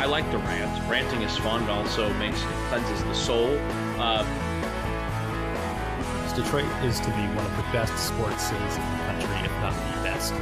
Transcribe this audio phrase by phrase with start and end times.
[0.00, 0.88] I like the rant.
[0.88, 1.62] Ranting is fun.
[1.62, 3.58] It also makes it cleanses the soul.
[3.98, 4.24] Uh,
[6.34, 9.74] Detroit is to be one of the best sports cities in the country, if not
[9.74, 10.32] the best.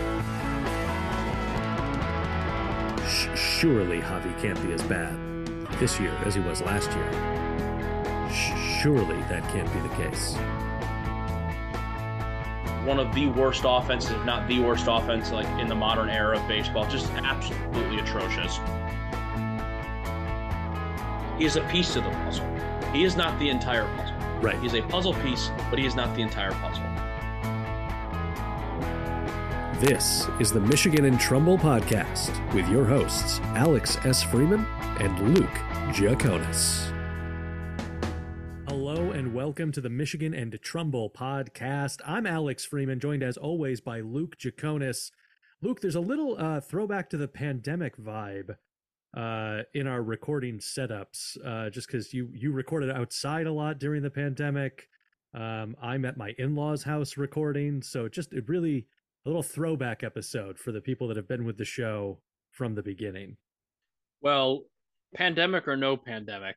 [3.37, 5.19] Surely Javi can't be as bad
[5.81, 7.11] this year as he was last year.
[8.81, 10.37] Surely that can't be the case.
[12.85, 16.39] one of the worst offenses, if not the worst offense, like in the modern era
[16.39, 16.87] of baseball.
[16.89, 18.61] Just absolutely atrocious.
[21.39, 22.45] He is a piece to the puzzle.
[22.93, 24.17] He is not the entire puzzle.
[24.41, 24.59] Right.
[24.59, 26.83] He's a puzzle piece, but he is not the entire puzzle.
[29.81, 34.21] This is the Michigan and Trumbull podcast with your hosts, Alex S.
[34.21, 34.67] Freeman
[34.99, 35.55] and Luke
[35.95, 36.93] Giaconis.
[38.67, 42.01] Hello and welcome to the Michigan and Trumbull podcast.
[42.05, 45.13] I'm Alex Freeman, joined as always by Luke Giaconis.
[45.63, 48.57] Luke, there's a little uh, throwback to the pandemic vibe
[49.17, 54.03] uh, in our recording setups, uh, just because you you recorded outside a lot during
[54.03, 54.89] the pandemic.
[55.35, 58.87] Um, I'm at my in-laws' house recording, so just it really
[59.25, 62.83] a little throwback episode for the people that have been with the show from the
[62.83, 63.37] beginning.
[64.21, 64.65] Well,
[65.15, 66.57] pandemic or no pandemic,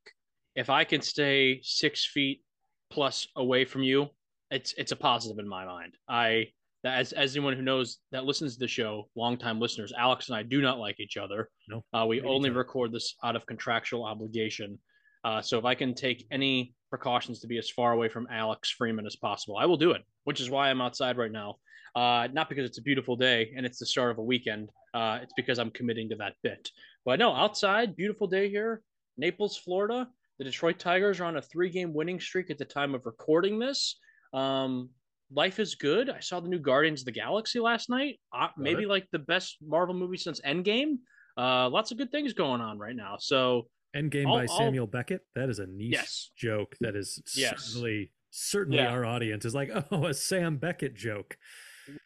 [0.55, 2.41] if I can stay six feet
[2.89, 4.07] plus away from you,
[4.49, 5.95] it's it's a positive in my mind.
[6.07, 6.47] I
[6.83, 10.43] as as anyone who knows that listens to the show, longtime listeners, Alex and I
[10.43, 11.49] do not like each other.
[11.67, 14.79] No, Uh, we only record this out of contractual obligation.
[15.23, 18.71] Uh, so if I can take any precautions to be as far away from Alex
[18.71, 20.01] Freeman as possible, I will do it.
[20.23, 21.57] Which is why I'm outside right now.
[21.95, 24.69] Uh, not because it's a beautiful day and it's the start of a weekend.
[24.93, 26.69] Uh, it's because I'm committing to that bit.
[27.05, 28.81] But no, outside, beautiful day here,
[29.17, 30.07] Naples, Florida.
[30.37, 33.99] The Detroit Tigers are on a three-game winning streak at the time of recording this.
[34.33, 34.89] Um,
[35.33, 36.09] life is good.
[36.09, 38.19] I saw the new Guardians of the Galaxy last night.
[38.33, 38.89] Uh, maybe it?
[38.89, 40.95] like the best Marvel movie since Endgame.
[41.37, 43.15] Uh, lots of good things going on right now.
[43.19, 45.21] So Endgame I'll- by I'll- Samuel Beckett.
[45.35, 46.31] That is a niche Yes.
[46.37, 46.75] joke.
[46.81, 47.65] That is Yes.
[47.65, 48.91] certainly certainly Yeah.
[48.91, 51.37] our audience is like, oh, a Sam Beckett joke.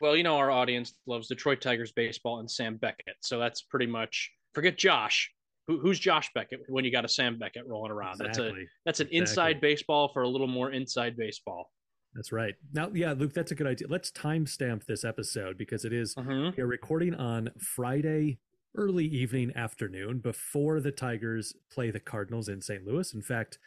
[0.01, 3.17] Well, you know, our audience loves Detroit Tigers baseball and Sam Beckett.
[3.21, 5.31] So that's pretty much forget Josh.
[5.67, 8.17] Who, who's Josh Beckett when you got a Sam Beckett rolling around?
[8.19, 8.53] That's a
[8.85, 9.17] that's an Exactly.
[9.17, 11.71] inside baseball for a little more inside baseball.
[12.15, 12.55] That's right.
[12.73, 13.87] Now, yeah, Luke, that's a good idea.
[13.89, 16.23] Let's timestamp this episode because it is we
[16.61, 18.39] are recording on Friday
[18.77, 22.85] early evening afternoon before the Tigers play the Cardinals in St.
[22.85, 23.13] Louis.
[23.13, 23.57] In fact,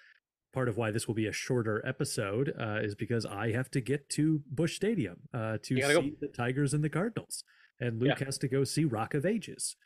[0.54, 3.80] part of why this will be a shorter episode uh, is because I have to
[3.82, 6.00] get to Busch Stadium uh, to gotta go.
[6.00, 7.44] see the Tigers and the Cardinals,
[7.80, 8.24] and Luke Yeah.
[8.24, 9.76] has to go see Rock of Ages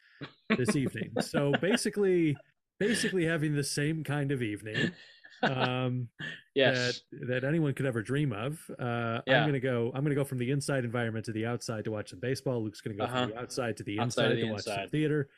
[0.56, 1.10] this evening.
[1.20, 2.36] So basically,
[2.78, 4.92] basically having the same kind of evening.
[5.42, 6.08] Um,
[6.54, 7.00] Yes.
[7.12, 8.60] that that anyone could ever dream of.
[8.78, 9.40] Uh, Yeah.
[9.40, 9.90] I'm gonna go.
[9.94, 12.62] I'm gonna go from the inside environment to the outside to watch some baseball.
[12.62, 13.22] Luke's gonna go Uh-huh.
[13.22, 14.90] from the outside to the Outside inside to the to watch some inside.
[14.90, 15.28] theater,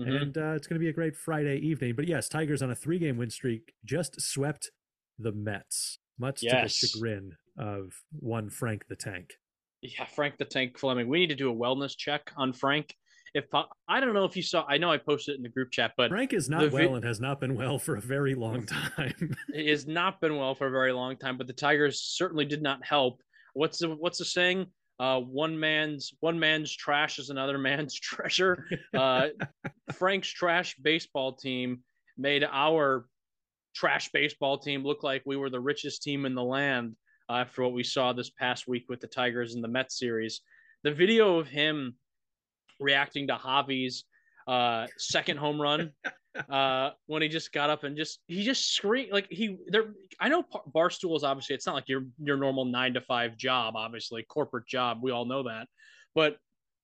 [0.00, 0.22] Mhm.
[0.22, 1.94] and uh, it's gonna be a great Friday evening.
[1.94, 4.70] But yes, Tigers on a three-game win streak just swept
[5.18, 6.80] the Mets, much Yes.
[6.80, 9.38] to the chagrin of one Frank the Tank.
[9.82, 11.08] Yeah, Frank the Tank Fleming.
[11.08, 12.96] We need to do a wellness check on Frank.
[13.34, 13.46] If
[13.88, 15.92] I don't know if you saw, I know I posted it in the group chat,
[15.96, 18.36] but Frank is not the vi- well and has not been well for a very
[18.36, 18.64] long
[18.96, 19.36] time.
[19.52, 21.36] it has not been well for a very long time.
[21.36, 23.20] But the Tigers certainly did not help.
[23.54, 24.66] What's the what's the saying?
[25.00, 28.66] Uh, one man's one man's trash is another man's treasure.
[28.96, 29.28] Uh,
[29.92, 31.80] Frank's trash baseball team
[32.16, 33.06] made our
[33.74, 36.94] trash baseball team look like we were the richest team in the land
[37.28, 40.40] uh, after what we saw this past week with the Tigers and the Mets series.
[40.84, 41.96] The video of him
[42.80, 44.04] reacting to Javi's
[44.46, 45.92] uh, second home run
[46.50, 49.94] uh, when he just got up and just he just screamed like he there.
[50.20, 53.36] I know Bar- Barstool is obviously it's not like your your normal nine to five
[53.36, 54.98] job, obviously corporate job.
[55.02, 55.68] We all know that,
[56.14, 56.36] but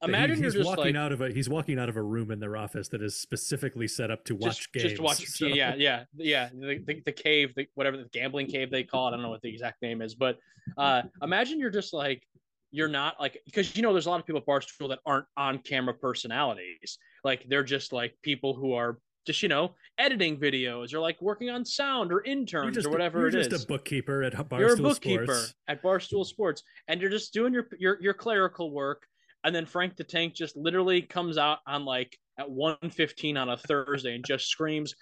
[0.02, 2.02] imagine He- you're he's just walking like out of a he's walking out of a
[2.02, 4.90] room in their office that is specifically set up to watch just, games.
[4.92, 6.48] Just watch, So- yeah, yeah, yeah.
[6.54, 9.08] The, the, the cave, the, whatever the gambling cave they call it.
[9.08, 10.38] I don't know what the exact name is, but
[10.78, 12.22] uh, imagine you're just like
[12.70, 15.26] you're not like because you know there's a lot of people at Barstool that aren't
[15.36, 16.98] on camera personalities.
[17.24, 21.50] Like they're just like people who are just you know editing videos or like working
[21.50, 23.34] on sound or interns just, or whatever it is.
[23.34, 25.54] you're just a bookkeeper at Barstool you're a bookkeeper Sports.
[25.68, 29.02] at Barstool Sports, and you're just doing your your your clerical work,
[29.44, 33.56] and then Frank the Tank just literally comes out on like at 1.15 on a
[33.56, 34.94] Thursday and just screams,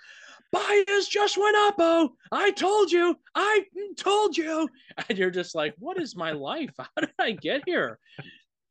[0.53, 1.75] "Baez just went up!
[1.79, 3.65] Oh, I told you, I
[3.97, 4.69] told you!"
[5.09, 6.75] And you're just like, "What is my life?
[6.79, 7.99] How did I get here?"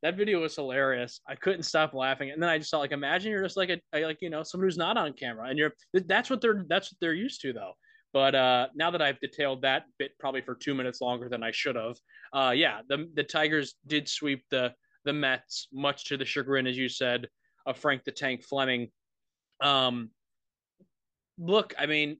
[0.03, 1.21] That video was hilarious.
[1.27, 3.81] I couldn't stop laughing, and then I just thought, like, imagine you're just like a-
[4.05, 6.97] like you know someone who's not on camera, and you're that's what they're that's what
[7.01, 7.73] they're used to though.
[8.13, 11.51] But uh, now that I've detailed that bit probably for two minutes longer than I
[11.51, 11.97] should have,
[12.33, 16.77] uh, yeah, the the Tigers did sweep the the Mets, much to the chagrin, as
[16.77, 17.27] you said,
[17.65, 18.89] of Frank the Tank Fleming.
[19.61, 20.11] Um,
[21.37, 22.17] look, I mean,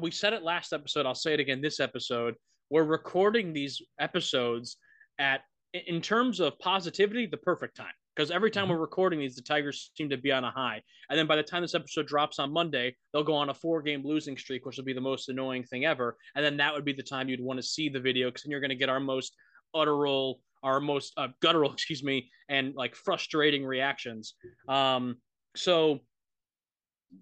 [0.00, 1.06] we said it last episode.
[1.06, 2.34] I'll say it again this episode.
[2.70, 4.76] We're recording these episodes
[5.18, 7.92] at, in terms of positivity, the perfect time.
[8.14, 8.72] Because every time mm-hmm.
[8.72, 10.82] we're recording these, the Tigers seem to be on a high.
[11.08, 13.80] And then by the time this episode drops on Monday, they'll go on a four
[13.80, 16.16] game losing streak, which will be the most annoying thing ever.
[16.34, 18.50] And then that would be the time you'd want to see the video because then
[18.50, 19.34] you're going to get our most
[19.74, 24.34] utteral, our most uh, guttural, excuse me, and like frustrating reactions.
[24.68, 25.16] Um,
[25.56, 26.00] so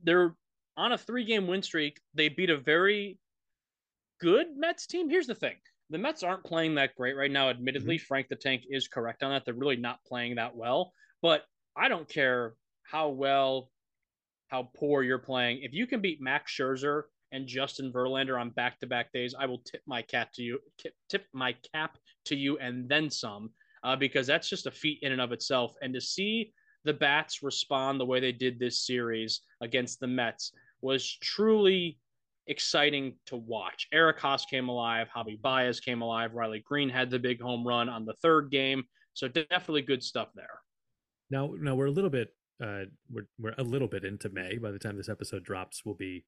[0.03, 0.35] they're
[0.77, 2.01] on a three game win streak.
[2.15, 3.19] They beat a very
[4.21, 5.09] good Mets team.
[5.09, 5.57] Here's the thing
[5.91, 7.51] the Mets aren't playing that great right now.
[7.51, 8.05] Admittedly, mm-hmm.
[8.07, 9.45] Frank the Tank is correct on that.
[9.45, 10.93] They're really not playing that well.
[11.21, 11.43] But
[11.77, 13.71] I don't care how well,
[14.49, 15.61] how poor you're playing.
[15.63, 17.03] If you can beat Max Scherzer
[17.33, 20.59] and Justin Verlander on back to back days, I will tip my cap to you,
[21.09, 23.51] tip my cap to you, and then some,
[23.85, 25.75] uh, because that's just a feat in and of itself.
[25.83, 26.53] And to see
[26.85, 31.99] the bats respond the way they did this series against the Mets was truly
[32.47, 33.87] exciting to watch.
[33.93, 37.89] Eric Haase came alive, Javi Baez came alive, Riley Greene had the big home run
[37.89, 38.85] on the third game.
[39.15, 40.61] So definitely good stuff there.
[41.31, 44.59] Now, now we're a little bit uh, we're we're a little bit into May.
[44.59, 46.25] By the time this episode drops, we'll be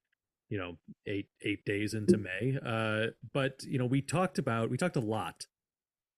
[0.48, 2.58] you know eight eight days into May.
[2.64, 5.46] Uh, but you know we talked about we talked a lot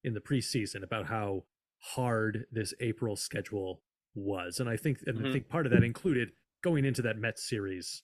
[0.05, 1.45] in the preseason about how
[1.79, 3.83] hard this April schedule
[4.15, 5.27] was, and I think and mm-hmm.
[5.27, 6.33] I think part of that included
[6.63, 8.03] going into that Mets series,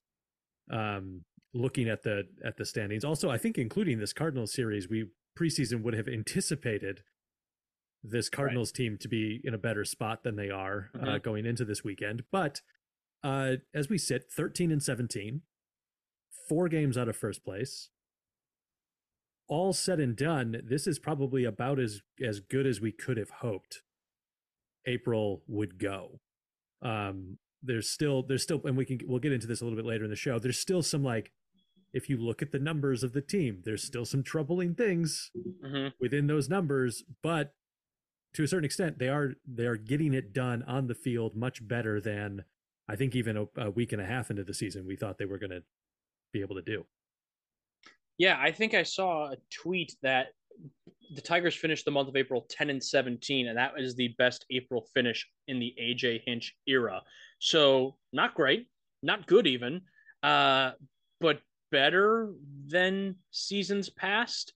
[0.71, 1.25] um,
[1.55, 3.05] looking at the at the standings.
[3.05, 5.07] Also, I think including this Cardinals series, we
[5.39, 7.03] preseason would have anticipated
[8.03, 8.77] this Cardinals right.
[8.77, 11.09] team to be in a better spot than they are uh, mm-hmm.
[11.09, 12.25] uh, going into this weekend.
[12.33, 12.61] But
[13.23, 15.43] uh, as we sit, thirteen and seventeen,
[16.49, 17.91] four games out of first place.
[19.49, 23.31] All said and done, this is probably about as as good as we could have
[23.41, 23.83] hoped
[24.87, 26.21] April would go.
[26.83, 29.87] Um, there's still there's still and we can we'll get into this a little bit
[29.87, 30.39] later in the show.
[30.39, 31.31] There's still some like
[31.93, 35.89] if you look at the numbers of the team, there's still some troubling things mm-hmm.
[36.01, 37.53] within those numbers, but
[38.35, 41.67] to a certain extent, they are they are getting it done on the field much
[41.67, 42.45] better than
[42.89, 45.25] I think even a, a week and a half into the season we thought they
[45.25, 45.63] were going to
[46.33, 46.87] be able to do.
[48.19, 50.29] Yeah, I think I saw a tweet that
[51.15, 54.45] the Tigers finished the month of April 10 and 17, and that was the best
[54.51, 57.03] April finish in the AJ Hinch era.
[57.41, 58.69] So not great,
[59.03, 59.83] not good even,
[60.23, 60.73] uh,
[61.21, 61.41] but
[61.73, 62.33] better
[62.67, 64.53] than seasons past.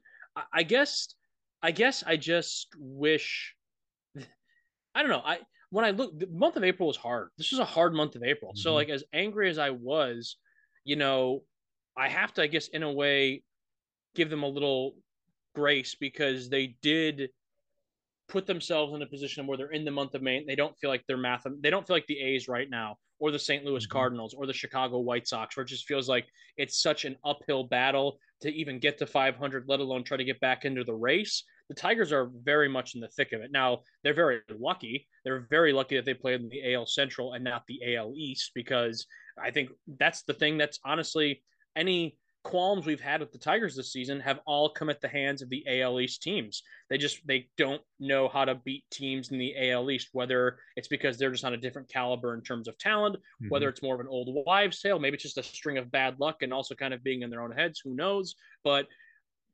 [0.52, 1.14] I guess.
[1.62, 3.54] I guess I just wish.
[4.94, 5.22] I don't know.
[5.24, 5.38] I
[5.70, 7.30] when I look, the month of April was hard.
[7.38, 8.52] This was a hard month of April.
[8.52, 8.60] Mm-hmm.
[8.60, 10.36] So like as angry as I was,
[10.84, 11.42] you know,
[11.96, 13.42] I have to, I guess, in a way,
[14.14, 14.94] give them a little
[15.54, 17.30] grace because they did
[18.28, 20.38] put themselves in a position where they're in the month of May.
[20.38, 21.46] And they don't feel like they're math.
[21.60, 23.64] They don't feel like the A's right now, or the St.
[23.64, 23.92] Louis mm-hmm.
[23.92, 27.64] Cardinals, or the Chicago White Sox, where it just feels like it's such an uphill
[27.64, 31.44] battle to even get to 500, let alone try to get back into the race.
[31.68, 33.50] The Tigers are very much in the thick of it.
[33.50, 35.06] Now they're very lucky.
[35.24, 38.52] They're very lucky that they played in the AL Central and not the AL East
[38.54, 39.06] because
[39.42, 41.42] I think that's the thing that's honestly
[41.74, 45.42] any qualms we've had with the Tigers this season have all come at the hands
[45.42, 46.62] of the AL East teams.
[46.88, 50.86] They just they don't know how to beat teams in the AL East, whether it's
[50.86, 53.48] because they're just on a different caliber in terms of talent, mm-hmm.
[53.48, 56.20] whether it's more of an old wives' tale, maybe it's just a string of bad
[56.20, 58.36] luck and also kind of being in their own heads, who knows?
[58.62, 58.86] But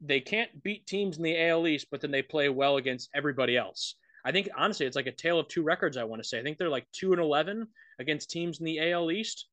[0.00, 3.56] they can't beat teams in the AL East, but then they play well against everybody
[3.56, 3.94] else.
[4.24, 5.96] I think honestly, it's like a tale of two records.
[5.96, 6.40] I want to say.
[6.40, 7.68] I think they're like two and eleven
[7.98, 9.46] against teams in the AL East.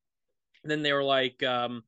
[0.64, 1.82] And then they were like um,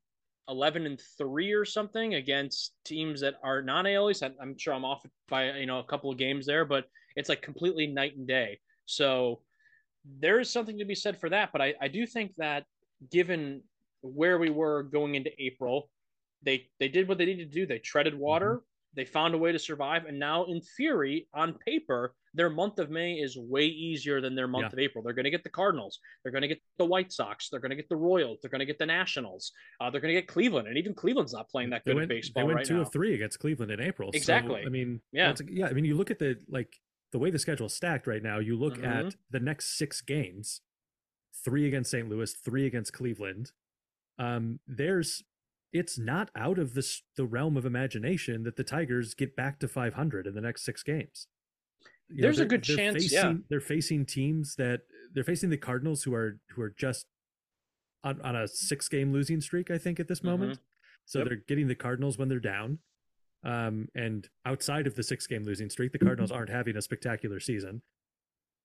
[0.51, 4.23] 11 and 3 or something against teams that are non ALEs.
[4.23, 7.41] I'm sure I'm off by you know a couple of games there, but it's like
[7.41, 8.59] completely night and day.
[8.87, 9.41] So
[10.19, 11.51] there is something to be said for that.
[11.53, 12.65] But I, I do think that
[13.11, 13.63] given
[14.03, 15.89] where we were going into April,
[16.43, 17.67] they they did what they needed to do.
[17.67, 18.57] They treaded water.
[18.57, 18.70] Mm-hmm.
[18.95, 22.91] They found a way to survive, and now in theory, on paper, their month of
[22.91, 24.73] May is way easier than their month yeah.
[24.73, 25.03] of April.
[25.03, 25.99] They're going to get the Cardinals.
[26.23, 27.49] They're going to get the White Sox.
[27.49, 28.39] They're going to get the Royals.
[28.41, 29.53] They're going to get the Nationals.
[29.81, 32.43] Uh, they're going to get Cleveland, and even Cleveland's not playing that good went, baseball
[32.43, 32.83] They went right two now.
[32.83, 34.11] of three against Cleveland in April.
[34.13, 34.63] Exactly.
[34.63, 35.67] So, I mean, yeah, yeah.
[35.67, 36.77] I mean, you look at the like
[37.13, 38.39] the way the schedule's stacked right now.
[38.39, 39.07] You look mm-hmm.
[39.07, 40.61] at the next six games:
[41.45, 42.09] three against St.
[42.09, 43.53] Louis, three against Cleveland.
[44.19, 45.23] Um, there's
[45.73, 46.87] it's not out of the
[47.17, 50.83] the realm of imagination that the Tigers get back to 500 in the next six
[50.83, 51.27] games
[52.11, 52.95] you There's know, a good chance.
[52.95, 54.81] Facing, yeah, they're facing teams that
[55.15, 57.07] they're facing the Cardinals, who are who are just
[58.03, 59.71] on, on a six game losing streak.
[59.71, 60.63] I think at this moment, mm-hmm.
[61.07, 61.29] so yep.
[61.29, 62.79] they're getting the Cardinals when they're down.
[63.43, 67.41] Um, and outside of the six game losing streak, the Cardinals aren't having a spectacular
[67.41, 67.83] season.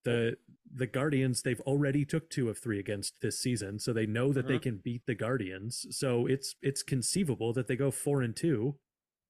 [0.05, 0.37] The
[0.73, 4.47] the Guardians, they've already took two of three against this season, so they know that
[4.47, 4.61] they Mhm.
[4.63, 5.85] can beat the Guardians.
[5.95, 8.79] So it's it's conceivable that they go four and two,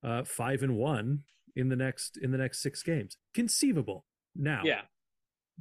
[0.03, 1.23] uh, five and one
[1.55, 3.17] in the next in the next six games.
[3.33, 4.05] Conceivable.
[4.33, 4.85] Now, Yeah.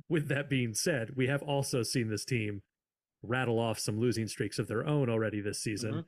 [0.08, 2.62] with that being said, we have also seen this team
[3.22, 5.94] rattle off some losing streaks of their own already this season.
[5.94, 6.04] Mhm.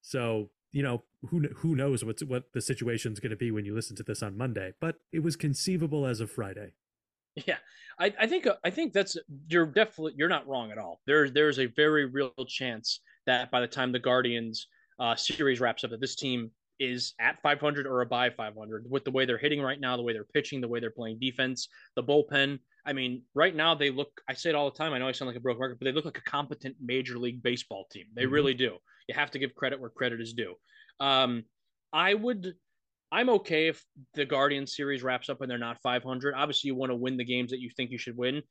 [0.00, 3.74] So you know who who knows what's what the situation's going to be when you
[3.74, 4.74] listen to this on Monday.
[4.80, 6.74] But it was conceivable as of Friday.
[7.34, 7.58] Yeah,
[7.98, 9.16] I, I think I think that's
[9.48, 11.00] you're definitely you're not wrong at all.
[11.06, 15.82] There's there's a very real chance that by the time the Guardians uh, series wraps
[15.84, 19.62] up, that this team is at 500 or above 500 with the way they're hitting
[19.62, 22.58] right now, the way they're pitching, the way they're playing defense, the bullpen.
[22.84, 24.20] I mean, right now they look.
[24.28, 24.92] I say it all the time.
[24.92, 27.18] I know I sound like a broken record, but they look like a competent Major
[27.18, 28.08] League Baseball team.
[28.14, 28.32] They Mhm.
[28.32, 28.78] really do.
[29.08, 30.56] You have to give credit where credit is due.
[31.00, 31.44] Um,
[31.92, 32.56] I would
[33.12, 36.34] I'm okay if the Guardian series wraps up and they're not 500.
[36.34, 38.42] Obviously, you want to win the games that you think you should win.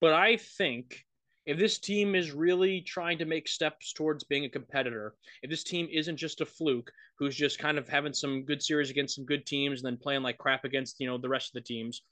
[0.00, 1.04] But I think
[1.44, 5.62] if this team is really trying to make steps towards being a competitor, if this
[5.62, 9.26] team isn't just a fluke who's just kind of having some good series against some
[9.26, 12.02] good teams and then playing like crap against, you know, the rest of the teams,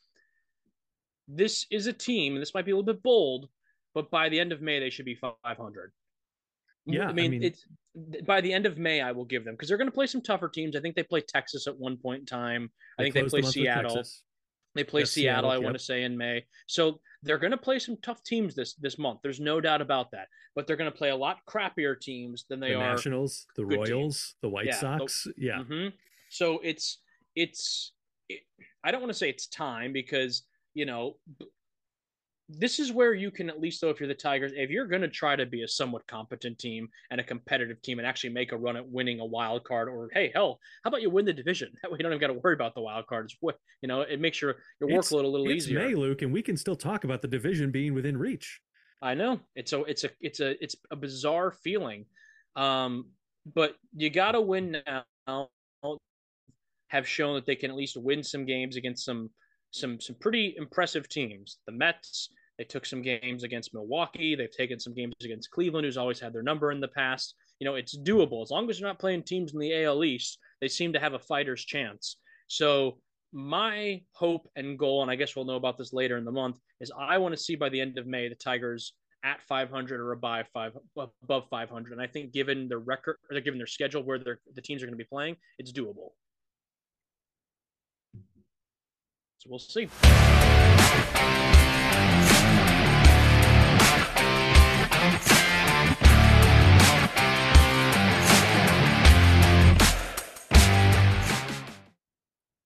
[1.29, 3.49] this is a team, and this might be a little bit bold,
[3.95, 5.93] but by the end of May, they should be 500.
[6.87, 7.65] Yeah, I I mean, mean- it's
[8.27, 10.21] by the end of May, I will give them because they're going to play some
[10.21, 10.77] tougher teams.
[10.77, 12.71] I think they play Texas at one point in time.
[12.99, 14.03] I think they the play Seattle.
[14.75, 15.63] They play Yes, Seattle, Seattle, I yep.
[15.65, 16.45] want to say in May.
[16.67, 19.21] So they're going to play some tough teams this this month.
[19.23, 20.29] There's no doubt about that.
[20.55, 22.91] But they're going to play a lot crappier teams than they the are.
[22.95, 23.91] Nationals, the good teams.
[23.91, 25.27] Royals, the White Yeah, the- Sox.
[25.39, 25.63] yeah.
[25.63, 25.89] hmm
[26.29, 26.99] So it's
[27.35, 27.93] it's
[28.29, 28.41] it,
[28.85, 30.43] I don't want to say it's time because
[30.75, 31.17] you know
[32.49, 35.03] this is where you can at least though if you're the Tigers if you're going
[35.03, 38.53] to try to be a somewhat competent team and a competitive team and actually make
[38.53, 41.33] a run at winning a wild card or hey hell how about you win the
[41.33, 43.89] division that way you don't even got to worry about the wild cards what you
[43.89, 45.81] know it makes your your It's- workload a little It's easier.
[45.81, 48.61] May, Luke, and we can still talk about the division being within reach.
[49.03, 52.07] I know it's a it's a it's a it's a bizarre feeling,
[52.55, 53.07] um,
[53.55, 55.49] but you got to win now.
[56.89, 59.31] Have shown that they can at least win some games against some
[59.71, 61.59] some some pretty impressive teams.
[61.67, 64.35] The Mets they took some games against Milwaukee.
[64.35, 67.35] They've taken some games against Cleveland, who's always had their number in the past.
[67.59, 70.39] You know it's doable as long as you're not playing teams in the AL East.
[70.61, 72.17] They seem to have a fighter's chance.
[72.49, 72.99] So
[73.33, 76.57] my hope and goal, and I guess we'll know about this later in the month,
[76.81, 78.95] is I want to see by the end of May the Tigers
[79.25, 81.93] at 500 or above five above 500.
[81.93, 84.97] And I think given their record, or given their schedule where the teams are going
[84.97, 86.11] to be playing, it's doable.
[89.47, 89.89] So we'll see.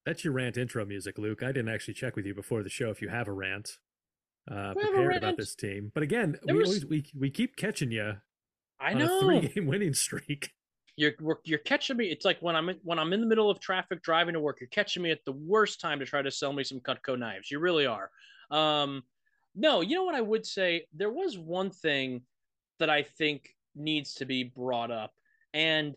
[0.07, 1.43] That's your rant intro music, Luke.
[1.43, 3.79] I didn't actually check with you before the show if you have a rant
[4.51, 5.93] uh, I have a prepared about this team.
[5.95, 8.15] But again, There we was- always we we keep catching you
[8.81, 10.51] I on a know three game winning streak.
[11.01, 12.07] You're you're catching me.
[12.07, 14.61] It's like when I'm in, when I'm in the middle of traffic driving to work,
[14.61, 17.51] you're catching me at the worst time to try to sell me some Cutco knives.
[17.51, 18.11] You really are.
[18.51, 19.03] Um,
[19.55, 20.87] no, you know what I would say?
[20.95, 22.21] There was one thing
[22.79, 25.13] that I think needs to be brought up,
[25.55, 25.95] and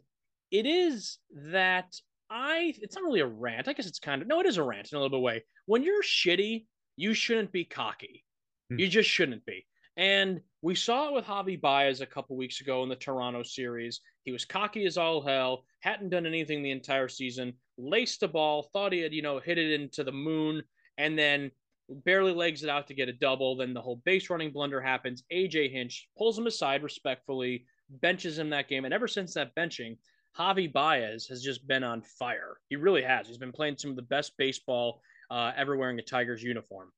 [0.51, 1.17] it is
[1.51, 1.93] that
[2.29, 2.73] I.
[2.81, 3.67] It's not really a rant.
[3.67, 4.39] I guess it's kind of no.
[4.39, 5.43] It is a rant in a little bit way.
[5.65, 8.23] When you're shitty, you shouldn't be cocky.
[8.69, 8.79] Hmm.
[8.79, 9.65] You just shouldn't be.
[9.97, 13.99] And we saw it with Javi Baez a couple weeks ago in the Toronto series.
[14.23, 18.69] He was cocky as all hell, hadn't done anything the entire season, laced the ball,
[18.71, 20.63] thought he had, you know, hit it into the moon,
[20.97, 21.51] and then
[21.89, 23.57] barely legs it out to get a double.
[23.57, 25.25] Then the whole base running blunder happens.
[25.33, 28.85] AJ Hinch pulls him aside respectfully, benches him that game.
[28.85, 29.97] And ever since that benching,
[30.39, 32.55] Javi Baez has just been on fire.
[32.69, 33.27] He really has.
[33.27, 36.89] He's been playing some of the best baseball uh, ever wearing a Tigers uniform.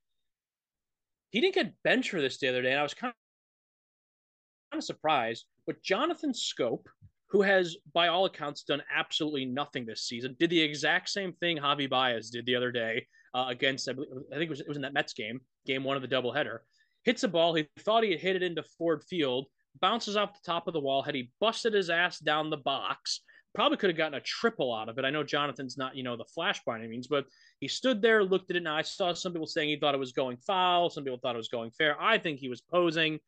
[1.31, 3.11] He didn't get benched for this the other day, and I was kind
[4.77, 5.45] of, surprised.
[5.65, 6.85] But Jonathan Schoop,
[7.29, 11.57] who has, by all accounts, done absolutely nothing this season, did the exact same thing
[11.57, 14.67] Javi Baez did the other day uh, against, I, believe, I think it was, it
[14.67, 16.59] was in that Mets game, game one of the doubleheader.
[17.03, 17.53] Hits a ball.
[17.53, 19.47] He thought he had hit it into Ford Field,
[19.81, 21.01] bounces off the top of the wall.
[21.01, 23.21] Had he busted his ass down the box,
[23.53, 25.05] probably could have gotten a triple out of it.
[25.05, 27.25] I know Jonathan's not, you know, the flash by any means, but
[27.59, 28.63] he stood there, looked at it.
[28.63, 30.89] Now I saw some people saying he thought it was going foul.
[30.89, 31.99] Some people thought it was going fair.
[31.99, 33.19] I think he was posing.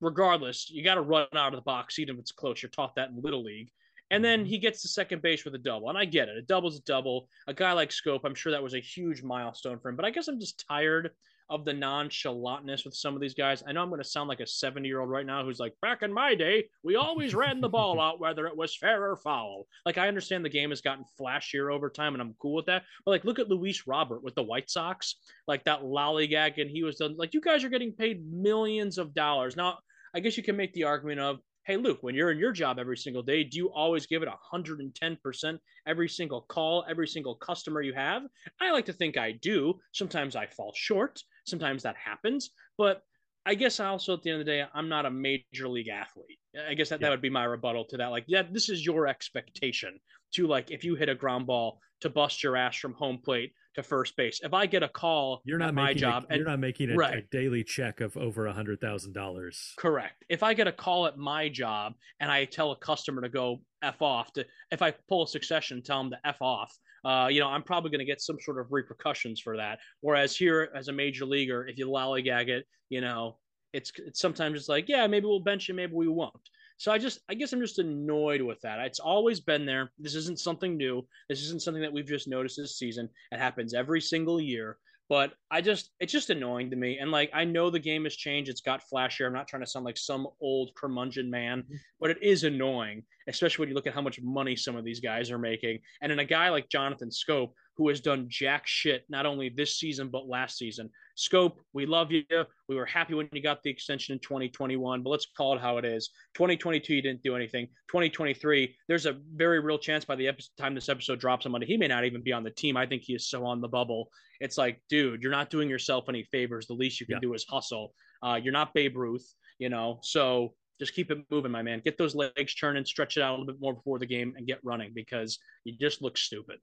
[0.00, 2.62] Regardless, you got to run out of the box, even if it's close.
[2.62, 3.70] You're taught that in Little League.
[4.10, 4.48] And then mhm.
[4.48, 5.88] he gets to second base with a double.
[5.88, 6.36] And I get it.
[6.36, 7.28] A double's a double.
[7.46, 9.96] A guy like Schoop, I'm sure that was a huge milestone for him.
[9.96, 11.10] But I guess I'm just tired
[11.48, 13.62] of the nonchalantness with some of these guys.
[13.66, 15.74] I know I'm going to sound like a 70 year old right now who's like,
[15.80, 19.16] back in my day, we always ran the ball out, whether it was fair or
[19.16, 19.66] foul.
[19.84, 22.82] Like, I understand the game has gotten flashier over time, and I'm cool with that.
[23.04, 26.82] But like, look at Luis Robert with the White Sox, like that lollygag, and he
[26.82, 27.16] was done.
[27.16, 29.78] Like, you guys are getting paid millions of dollars now.
[30.16, 32.78] I guess you can make the argument of hey luke when you're in your job
[32.78, 37.82] every single day do you always give it 110% every single call every single customer
[37.82, 38.22] you have?
[38.58, 39.74] I like to think i do.
[39.92, 41.20] Sometimes i fall short.
[41.44, 42.48] Sometimes that happens.
[42.78, 43.02] But
[43.44, 46.38] i guess also at the end of the day i'm not a major league athlete.
[46.66, 47.08] I guess that, yeah.
[47.08, 48.06] that would be my rebuttal to that.
[48.06, 50.00] Like yeah this is your expectation
[50.32, 53.52] to like if you hit a ground ball to bust your ass from home plate
[53.76, 54.40] to first base.
[54.42, 56.24] If I get a call, you're not my job.
[56.30, 57.18] A, you're not making a, right.
[57.18, 59.74] a daily check of over a hundred thousand dollars.
[59.78, 60.24] Correct.
[60.28, 63.60] If I get a call at my job and I tell a customer to go
[63.82, 66.76] f off, to if I pull a succession, tell them to f off.
[67.04, 69.78] Uh, you know, I'm probably going to get some sort of repercussions for that.
[70.00, 73.36] Whereas here, as a major leaguer, if you lollygag it, you know,
[73.72, 76.32] it's it's sometimes it's like, yeah, maybe we'll bench you, maybe we won't.
[76.78, 78.78] So I just, I guess I'm just annoyed with that.
[78.80, 79.90] It's always been there.
[79.98, 81.06] This isn't something new.
[81.28, 83.08] This isn't something that we've just noticed this season.
[83.32, 84.78] It happens every single year.
[85.08, 86.98] But I just, it's just annoying to me.
[86.98, 88.50] And like, I know the game has changed.
[88.50, 89.26] It's got flashier.
[89.26, 91.76] I'm not trying to sound like some old curmudgeon man, mm-hmm.
[92.00, 94.98] but it is annoying, especially when you look at how much money some of these
[94.98, 95.78] guys are making.
[96.02, 99.78] And in a guy like Jonathan Schoop, who has done jack shit not only this
[99.78, 100.90] season but last season.
[101.16, 102.24] Schoop, we love you.
[102.68, 105.78] We were happy when you got the extension in 2021, but let's call it how
[105.78, 106.10] it is.
[106.34, 107.66] 2022, you didn't do anything.
[107.88, 111.76] 2023, there's a very real chance by the time this episode drops on Monday, he
[111.76, 112.76] may not even be on the team.
[112.76, 114.08] I think he is so on the bubble.
[114.40, 116.66] It's like, dude, you're not doing yourself any favors.
[116.66, 117.20] The least you can yeah.
[117.20, 117.94] do is hustle.
[118.22, 119.26] Uh, you're not Babe Ruth,
[119.58, 120.00] you know.
[120.02, 121.80] So just keep it moving, my man.
[121.84, 124.46] Get those legs churning, stretch it out a little bit more before the game, and
[124.46, 126.58] get running because you just look stupid.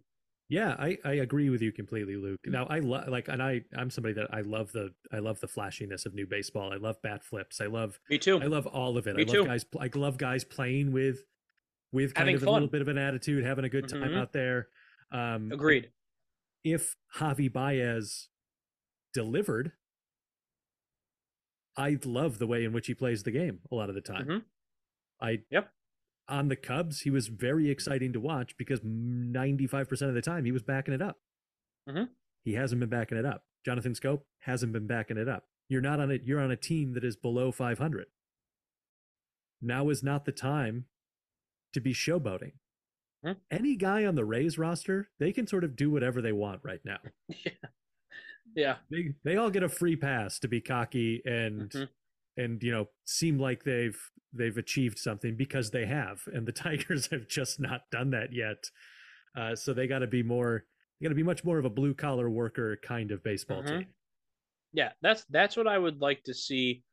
[0.50, 2.40] Yeah, I, I agree with you completely, Luke.
[2.46, 5.48] Now I love like, and I I'm somebody that I love the I love the
[5.48, 6.74] flashiness of new baseball.
[6.74, 7.62] I love bat flips.
[7.62, 8.42] I love me too.
[8.42, 9.16] I love all of it.
[9.16, 9.46] Me I love too.
[9.46, 9.66] guys.
[9.80, 11.24] I love guys playing with
[11.92, 12.50] with kind Having of fun.
[12.50, 14.18] a little bit of an attitude, having a good time mm-hmm.
[14.18, 14.68] out there.
[15.12, 15.92] Um, Agreed.
[16.64, 18.30] If Javi Baez
[19.14, 19.74] delivered,
[21.78, 24.26] I love the way in which he plays the game a lot of the time.
[24.26, 24.38] Mm-hmm.
[25.25, 25.70] I yep
[26.27, 30.51] on the Cubs, he was very exciting to watch because 95% of the time he
[30.51, 31.20] was backing it up.
[31.90, 32.05] Mm-hmm.
[32.44, 33.44] He hasn't been backing it up.
[33.66, 35.46] Jonathan Schoop hasn't been backing it up.
[35.70, 36.24] You're not on it.
[36.25, 38.07] You're on a team that is below 500.
[39.62, 40.86] Now is not the time
[41.74, 42.53] to be showboating.
[43.25, 43.40] Mm-hmm.
[43.50, 46.81] Any guy on the Rays roster, they can sort of do whatever they want right
[46.83, 46.98] now.
[47.27, 47.51] yeah.
[48.55, 48.75] Yeah.
[48.92, 51.83] They they all get a free pass to be cocky and mm-hmm
[52.37, 54.00] and you know seem like they've
[54.33, 58.69] they've achieved something because they have and the tigers have just not done that yet.
[59.35, 60.63] Uh, so they got to be more
[61.00, 63.79] they got to be much more of a blue collar worker kind of baseball mm-hmm.
[63.79, 63.87] team.
[64.74, 66.83] Yeah that's that's what i would like to see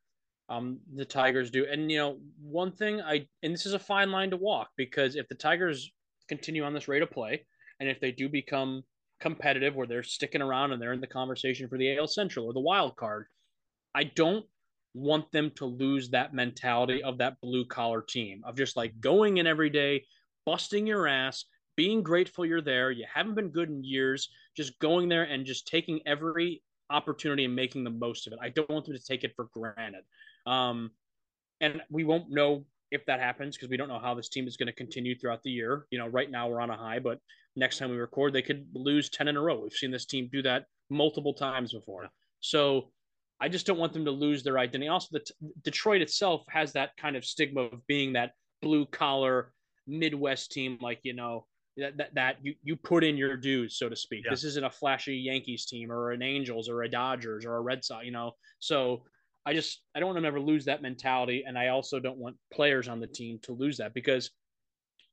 [0.49, 1.65] um, the tigers do.
[1.71, 5.17] And you know one thing i and this is a fine line to walk because
[5.17, 5.91] if the tigers
[6.29, 7.45] continue on this rate of play
[7.79, 8.83] and if they do become
[9.21, 12.53] competitive where they're sticking around and they're in the conversation for the AL Central or
[12.53, 13.27] the wild card
[13.95, 14.47] I don't
[14.95, 19.37] want them to lose that mentality of that blue collar team of just like going
[19.37, 20.05] in every day,
[20.47, 21.45] busting your ass,
[21.77, 22.91] being grateful you're there.
[22.91, 27.55] You haven't been good in years, just going there and just taking every opportunity and
[27.55, 28.39] making the most of it.
[28.43, 30.03] I don't want them to take it for granted.
[30.47, 30.91] Um,
[31.61, 34.57] and we won't know if that happens because we don't know how this team is
[34.57, 35.87] going to continue throughout the year.
[35.91, 37.21] You know, right now we're on a high, but
[37.55, 39.61] next time we record, they could lose 10 in a row.
[39.61, 42.09] We've seen this team do that multiple times before.
[42.41, 42.91] So
[43.41, 44.89] I just don't want them to lose their identity.
[44.89, 45.25] Also, the
[45.63, 49.53] Detroit itself has that kind of stigma of being that blue collar
[49.87, 53.89] Midwest team, like you know that that, that you you put in your dues, so
[53.89, 54.25] to speak.
[54.25, 54.31] Yeah.
[54.31, 57.85] This isn't a flashy Yankees team or an Angels or a Dodgers or a Red
[57.85, 58.33] Sox, you know.
[58.59, 59.03] So
[59.47, 62.19] I just I don't want them to ever lose that mentality, and I also don't
[62.19, 64.31] want players on the team to lose that because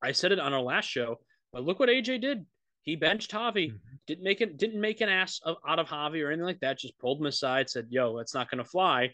[0.04, 1.20] I said it on our last show.
[1.54, 2.46] But look what AJ did.
[2.88, 3.96] He benched Javi, mm-hmm.
[4.08, 6.80] didn't make it, didn't make an ass of, out of Javi or anything like that.
[6.80, 9.14] Just pulled him aside, said, "Yo, that's not going to fly."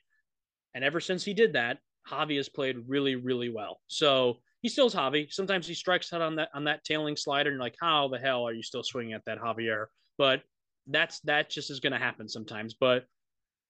[0.76, 3.80] And ever since he did that, Javi has played really, really well.
[3.88, 5.34] So he still's Javi.
[5.34, 8.48] Sometimes he strikes out on that on that tailing slider, and like, how the hell
[8.48, 9.88] are you still swinging at that Javier?
[10.20, 10.44] But
[10.86, 12.76] that's that just is going to happen sometimes.
[12.80, 13.06] But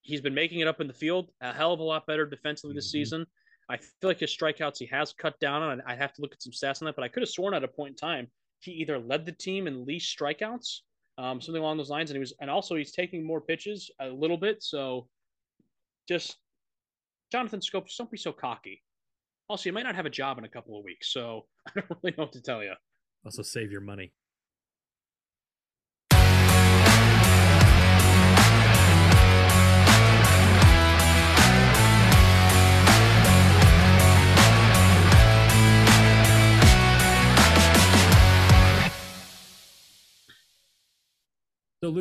[0.01, 2.75] he's been making it up in the field a hell of a lot better defensively
[2.75, 2.99] this mm-hmm.
[2.99, 3.25] season.
[3.69, 5.81] I feel like his strikeouts he has cut down on.
[5.87, 7.63] I have to look at some stats on that, but I could have sworn at
[7.63, 8.27] a point in time
[8.63, 10.79] he either led the team in least strikeouts,
[11.17, 14.07] um, something along those lines, and he was, and also he's taking more pitches a
[14.07, 14.63] little bit.
[14.63, 15.07] So,
[16.07, 16.37] just
[17.31, 18.81] Jonathan Schoop, just don't be so cocky.
[19.49, 21.99] Also, you might not have a job in a couple of weeks, so I don't
[22.01, 22.73] really know what to tell you.
[23.25, 24.13] Also, save your money.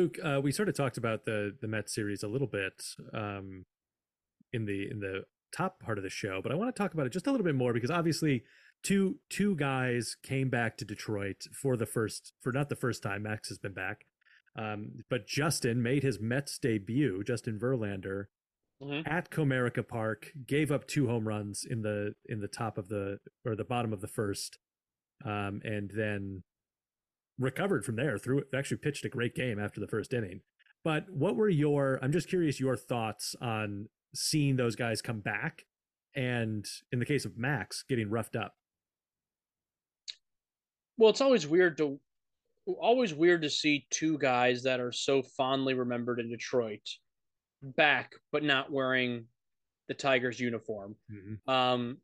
[0.03, 3.65] Luke, uh, we sort of talked about the the Mets series a little bit um,
[4.51, 5.23] in the in the
[5.55, 7.45] top part of the show, but I want to talk about it just a little
[7.45, 8.43] bit more because obviously
[8.83, 13.23] two two guys came back to Detroit for the first for not the first time.
[13.23, 14.05] Max has been back,
[14.57, 17.23] um, but Justin made his Mets debut.
[17.23, 18.25] Justin Verlander
[18.81, 19.07] Mhm.
[19.07, 23.19] at Comerica Park gave up two home runs in the in the top of the
[23.45, 24.59] or the bottom of the first,
[25.23, 26.43] um, and then
[27.39, 28.17] recovered from there.
[28.17, 30.41] Through actually pitched a great game after the first inning.
[30.83, 31.99] But what were your?
[32.01, 35.63] I'm just curious your thoughts on seeing those guys come back,
[36.15, 38.53] and in the case of Max getting roughed up.
[40.97, 41.99] Well, it's always weird to
[42.65, 46.87] always weird to see two guys that are so fondly remembered in Detroit
[47.61, 49.25] back, but not wearing
[49.87, 50.95] the Tigers uniform.
[51.51, 51.97] Um,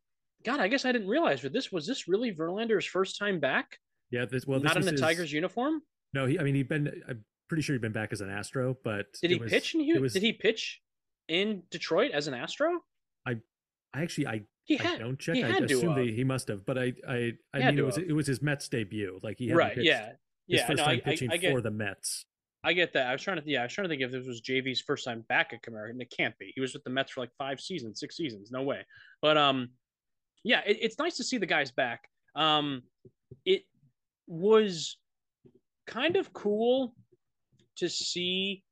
[0.44, 1.40] God, I guess I didn't realize.
[1.42, 3.78] But this was this really Verlander's first time back,
[4.10, 5.82] Yeah, this well, this not in the his- Tigers uniform.
[6.12, 6.38] No, he.
[6.38, 7.02] I mean, he'd been.
[7.08, 9.80] I'm pretty sure he'd been back as an Astro, but Did he was- pitch in
[9.80, 10.02] Houston?
[10.02, 10.80] was- Did he pitch
[11.28, 12.80] in Detroit as an Astro?
[13.26, 13.36] I
[13.94, 14.98] I actually, I He I had.
[15.00, 15.36] don't check.
[15.36, 18.12] he I assume that he must have, but I, I, I mean, it was it
[18.12, 19.18] was his Mets debut.
[19.22, 19.76] Like he had right.
[19.76, 20.06] Yeah.
[20.48, 20.66] his Yeah.
[20.66, 21.52] first no, time I, I, pitching I get.
[21.52, 22.24] for the Mets.
[22.62, 23.06] I get that.
[23.06, 23.48] I was trying to.
[23.48, 25.90] Yeah, I was trying to think if this was JV's first time back at Comerica,
[25.90, 26.52] and it can't be.
[26.54, 28.50] He was with the Mets for like five seasons, six seasons.
[28.50, 28.84] No way.
[29.22, 29.70] But um,
[30.44, 32.02] yeah, it, it's nice to see the guys back.
[32.36, 32.82] Um,
[33.46, 33.62] it
[34.30, 34.96] was
[35.86, 36.94] kind of cool
[37.76, 38.62] to see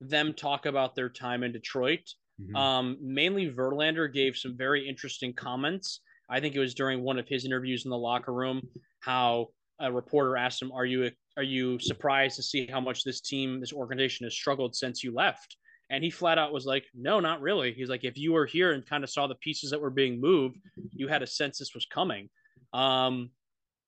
[0.00, 2.14] them talk about their time in Detroit.
[2.40, 2.56] Mhm.
[2.56, 6.00] Um, mainly Verlander gave some very interesting comments.
[6.28, 8.62] I think it was during one of his interviews in the locker room
[9.00, 9.48] how
[9.80, 13.60] a reporter asked him, "Are you are you surprised to see how much this team,
[13.60, 15.56] this organization has struggled since you left?"
[15.90, 18.72] And he flat out was like, "No, not really." He's like, "If you were here
[18.72, 20.60] and kind of saw the pieces that were being moved,
[20.92, 22.30] you had a sense this was coming."
[22.72, 23.32] Um,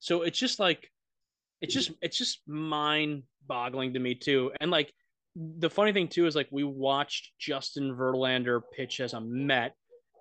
[0.01, 0.92] so it's just like,
[1.63, 4.53] it's just it's just mind boggling to me too.
[4.61, 4.93] And like
[5.37, 9.75] the funny thing too is like we watched Justin Verlander pitch as a Met,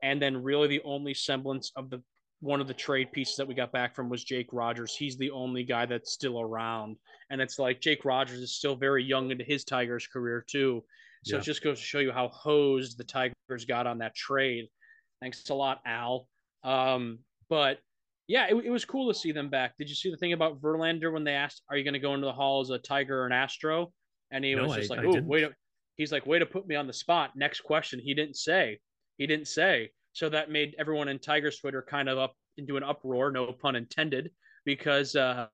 [0.03, 2.01] and then really the only semblance of the
[2.39, 4.95] one of the trade pieces that we got back from was Jake Rogers.
[4.95, 6.95] He's the only guy that's still around,
[7.29, 10.83] and it's like Jake Rogers is still very young into his Tigers career too.
[11.23, 11.41] So Yeah.
[11.41, 14.69] it just goes to show you how hosed the Tigers got on that trade.
[15.21, 16.27] Thanks a lot, Al.
[16.63, 17.79] Um, but
[18.31, 19.73] yeah, it, it was cool to see them back.
[19.77, 22.13] Did you see the thing about Verlander when they asked, "Are you going to go
[22.13, 23.91] into the hall as a Tiger or an Astro?"
[24.31, 25.53] And he No, was just I- like, "Oh, wait." a-"
[25.97, 27.99] He's like, "Way to put me on the spot." Next question.
[27.99, 28.79] He didn't say.
[29.17, 29.91] He didn't say.
[30.13, 33.75] So that made everyone in Tigers Twitter kind of up into an uproar, no pun
[33.75, 34.31] intended,
[34.63, 35.47] because uh,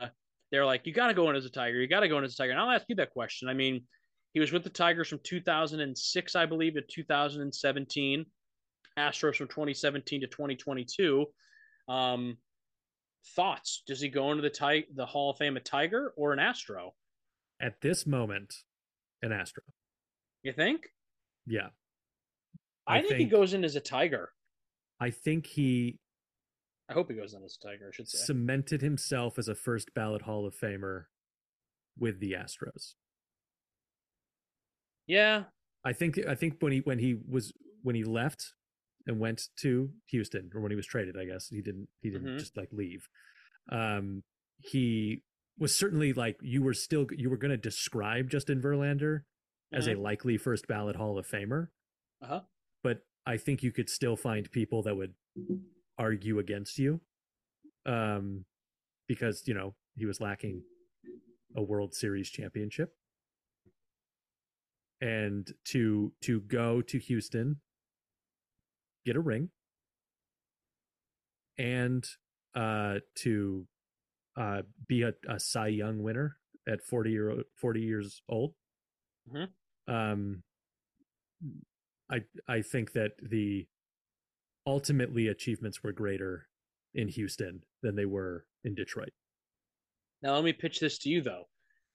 [0.52, 1.82] they're like, "You got to go in as a Tiger.
[1.82, 3.50] You got to go in as a Tiger." And I'll ask you that question.
[3.50, 3.86] I mean,
[4.34, 8.24] he was with the Tigers from 2006, I believe, to 2017.
[9.00, 11.26] Astros from 2017 to 2022.
[11.88, 12.38] Um,
[13.36, 13.84] thoughts?
[13.88, 16.94] Does he go into the ti- the Hall of Fame a Tiger or an Astro?
[17.62, 18.54] At this moment,
[19.22, 19.64] an Astro.
[20.44, 20.88] You think?
[21.46, 21.70] Yeah,
[22.88, 24.32] I, I think, he goes in as a Tiger.
[25.00, 26.00] I think he
[26.90, 27.90] I hope he goes in as a Tiger.
[27.90, 28.18] I should say.
[28.18, 31.06] cemented himself as a first ballot Hall of Famer
[32.00, 32.94] with the Astros.
[35.06, 35.44] yeah,
[35.84, 37.52] I think I think when he when he was
[37.84, 38.54] when he left
[39.08, 42.28] and went to Houston or when he was traded, I guess he didn't he didn't
[42.36, 42.40] Mhm.
[42.40, 43.08] just like leave.
[43.70, 44.24] Um,
[44.60, 45.24] he
[45.58, 49.24] was certainly like you were still you were going to describe Justin Verlander
[49.74, 51.70] as a likely first ballot Hall of Famer,
[52.22, 52.42] uh huh.
[52.84, 55.14] but I think you could still find people that would
[55.98, 57.02] argue against you,
[57.86, 58.46] um,
[59.08, 60.64] because you know he was lacking
[61.56, 62.96] a World Series championship,
[65.02, 67.60] and to to go to Houston,
[69.08, 69.50] get a ring,
[71.58, 72.06] and
[72.54, 73.66] uh, to
[74.36, 78.54] uh, be a, a Cy Young winner at forty year forty years old.
[79.32, 79.48] Mhm.
[79.88, 80.44] Um,
[82.12, 83.66] I I think that the
[84.66, 86.48] ultimately achievements were greater
[86.94, 89.14] in Houston than they were in Detroit.
[90.22, 91.46] Now let me pitch this to you though.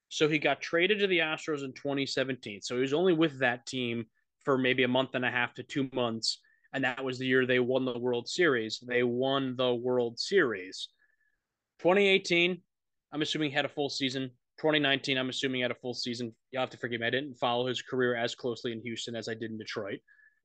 [0.09, 2.61] So he got traded to the Astros in 2017.
[2.61, 4.05] So he was only with that team
[4.45, 6.39] for maybe a month and a half to two months,
[6.73, 8.81] and that was the year they won the World Series.
[8.87, 10.89] They won the World Series.
[11.81, 12.61] 2018,
[13.13, 14.31] I'm assuming he had a full season.
[14.59, 16.35] 2019, I'm assuming he had a full season.
[16.51, 17.07] You'll have to forgive me.
[17.07, 19.99] I didn't follow his career as closely in Houston as I did in Detroit.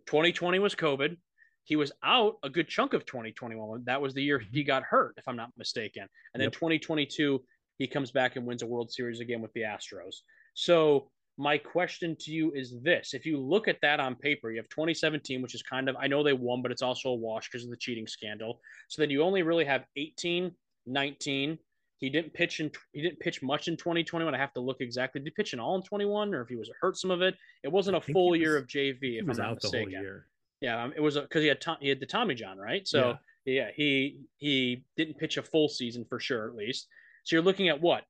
[0.08, 1.16] 2020 was COVID.
[1.64, 3.84] He was out a good chunk of 2021.
[3.86, 4.68] That was the year he mm-hmm.
[4.68, 6.08] got hurt, if I'm not mistaken.
[6.34, 6.54] And then Yep.
[6.54, 7.44] 2022,
[7.78, 10.16] he comes back and wins a World Series again with the Astros.
[10.54, 14.58] So my question to you is this: If you look at that on paper, you
[14.58, 17.50] have 2017, which is kind of I know they won, but it's also a wash
[17.50, 18.60] because of the cheating scandal.
[18.88, 20.52] So then you only really have 18,
[20.88, 21.60] 19,
[22.00, 24.34] He didn't pitch in he didn't pitch much in 2021.
[24.34, 25.20] I have to look exactly.
[25.20, 27.36] Did he pitch in all in 21, or if he was hurt some of it?
[27.64, 28.96] It wasn't a full was, year of JV.
[28.96, 29.92] If he was I'm not out mistaken.
[29.92, 30.28] the whole year.
[30.62, 32.88] Yeah, um, it was because he had Tom, he had the Tommy John, right?
[32.88, 33.54] So yeah.
[33.54, 36.88] yeah, he he didn't pitch a full season for sure, at least.
[37.24, 38.04] So you're looking at what,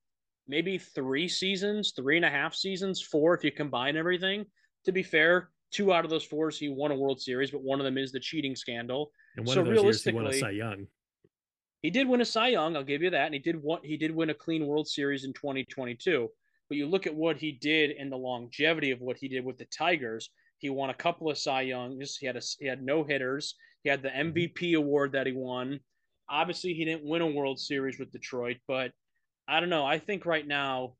[0.48, 4.46] maybe three seasons, three and a half seasons, four if you combine everything.
[4.86, 7.78] To be fair, two out of those fours he won a World Series, but one
[7.78, 9.12] of them is the cheating scandal.
[9.36, 10.86] And one so of those years he won a Cy Young.
[11.82, 13.96] He did win a Cy Young, I'll give you that, and he did want he
[13.96, 16.28] did win a clean World Series in 2022.
[16.68, 19.58] But you look at what he did and the longevity of what he did with
[19.58, 20.30] the Tigers.
[20.58, 22.16] He won a couple of Cy Youngs.
[22.16, 23.54] He had a he had no hitters.
[23.84, 24.82] He had the MVP mm-hmm.
[24.82, 25.80] award that he won.
[26.28, 28.92] Obviously, he didn't win a World Series with Detroit, but
[29.48, 29.86] I don't know.
[29.86, 30.94] I think right now,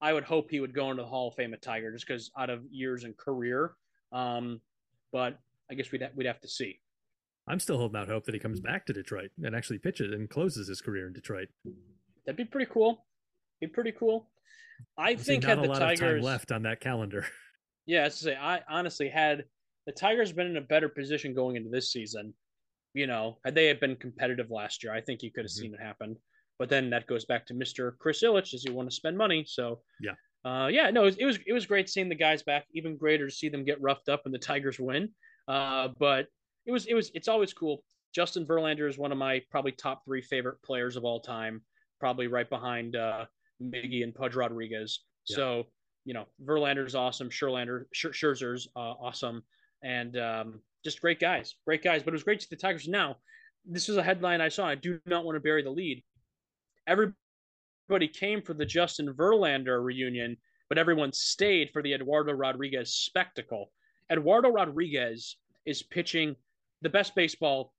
[0.00, 2.30] I would hope he would go into the Hall of Fame at Tiger just because
[2.36, 3.72] out of years and career.
[4.10, 4.60] Um,
[5.12, 5.38] but
[5.70, 6.80] I guess we'd ha- we'd have to see.
[7.48, 10.28] I'm still holding out hope that he comes back to Detroit and actually pitches and
[10.28, 11.48] closes his career in Detroit.
[12.24, 13.04] That'd be pretty cool.
[13.60, 14.28] Be pretty cool.
[14.96, 17.26] I, I think had the Tigers left on that calendar.
[17.84, 19.42] Yeah, to say I honestly had
[19.86, 22.32] the Tigers been in a better position going into this season.
[22.94, 25.62] You know, had they had been competitive last year, I think you could have mm-hmm.
[25.62, 26.16] seen it happen.
[26.62, 27.98] But then that goes back to Mr.
[27.98, 29.44] Chris Ilitch, as you want to spend money.
[29.44, 30.12] So yeah,
[30.44, 32.66] uh, yeah, no, it was, it was, it was great seeing the guys back.
[32.72, 35.08] Even greater to see them get roughed up and the Tigers win.
[35.48, 36.28] Uh, but
[36.64, 37.82] it was it was it's always cool.
[38.14, 41.62] Justin Verlander is one of my probably top three favorite players of all time,
[41.98, 43.24] probably right behind uh,
[43.60, 45.00] Miggy and Pudge Rodriguez.
[45.26, 45.34] Yeah.
[45.34, 45.64] So
[46.04, 49.42] you know Verlander's awesome, Scherlander, Scherzer's uh, awesome,
[49.82, 52.04] and um, just great guys, great guys.
[52.04, 52.86] But it was great to see the Tigers.
[52.86, 53.16] Now,
[53.66, 54.68] this is a headline I saw.
[54.68, 56.04] I do not want to bury the lead.
[56.86, 60.36] Everybody came for the Justin Verlander reunion,
[60.68, 63.72] but everyone stayed for the Eduardo Rodriguez spectacle.
[64.10, 66.36] Eduardo Rodriguez is pitching
[66.82, 67.72] the best baseball,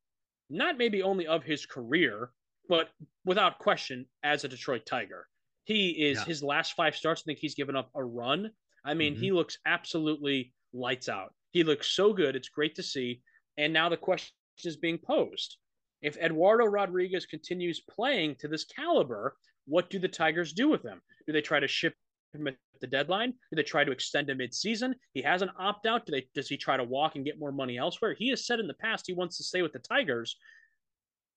[0.50, 2.32] not maybe only of his career,
[2.70, 2.90] but
[3.26, 5.28] without question as a Detroit Tiger.
[5.66, 6.26] He is yeah.
[6.26, 7.22] his last five starts.
[7.22, 8.52] I think he's given up a run.
[8.86, 9.24] I mean, mm-hmm.
[9.24, 11.34] he looks absolutely lights out.
[11.52, 12.36] He looks so good.
[12.36, 13.22] It's great to see.
[13.58, 15.58] And now the question is being posed.
[16.04, 19.36] If Eduardo Rodriguez continues playing to this caliber,
[19.66, 21.02] what do the Tigers do with him?
[21.26, 21.96] Do they try to ship
[22.34, 23.32] him at the deadline?
[23.32, 24.96] Do they try to extend him mid-season?
[25.14, 26.06] He has an opt-out.
[26.06, 28.14] Do they does he try to walk and get more money elsewhere?
[28.14, 30.36] He has said in the past he wants to stay with the Tigers.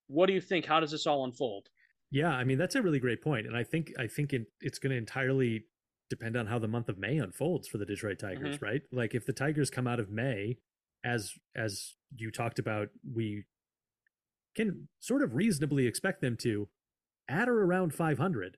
[0.09, 0.67] What do you think?
[0.67, 1.69] How does this all unfold?
[2.11, 4.79] Yeah, I mean that's a really great point, and I think I think it, it's
[4.79, 5.65] going to entirely
[6.11, 8.65] depend on how the month of May unfolds for the Detroit Tigers, mm-hmm.
[8.65, 8.83] right?
[8.93, 10.59] Like if the Tigers come out of May
[11.05, 13.45] as as you talked about, we
[14.57, 16.69] can sort of reasonably expect them to
[17.29, 18.57] at or around 500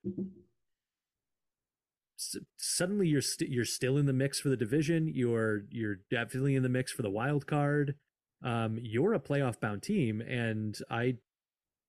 [2.57, 5.09] suddenly you're you st- you're still in the mix for the division.
[5.09, 7.95] You're you're definitely in the mix for the wild card.
[8.43, 11.17] Um, you're a playoff bound team, and I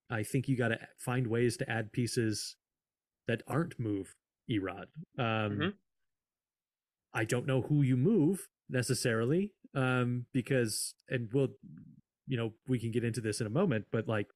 [0.09, 2.55] I think you got to find ways to add pieces
[3.27, 4.15] that aren't move
[4.49, 4.87] Erod.
[5.17, 5.69] Um, mm-hmm.
[7.13, 11.49] I don't know who you move necessarily, um, because and we'll
[12.29, 14.27] you know we can get into this in a moment, but like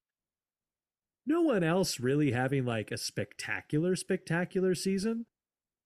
[1.25, 5.25] no one else really having like a spectacular spectacular season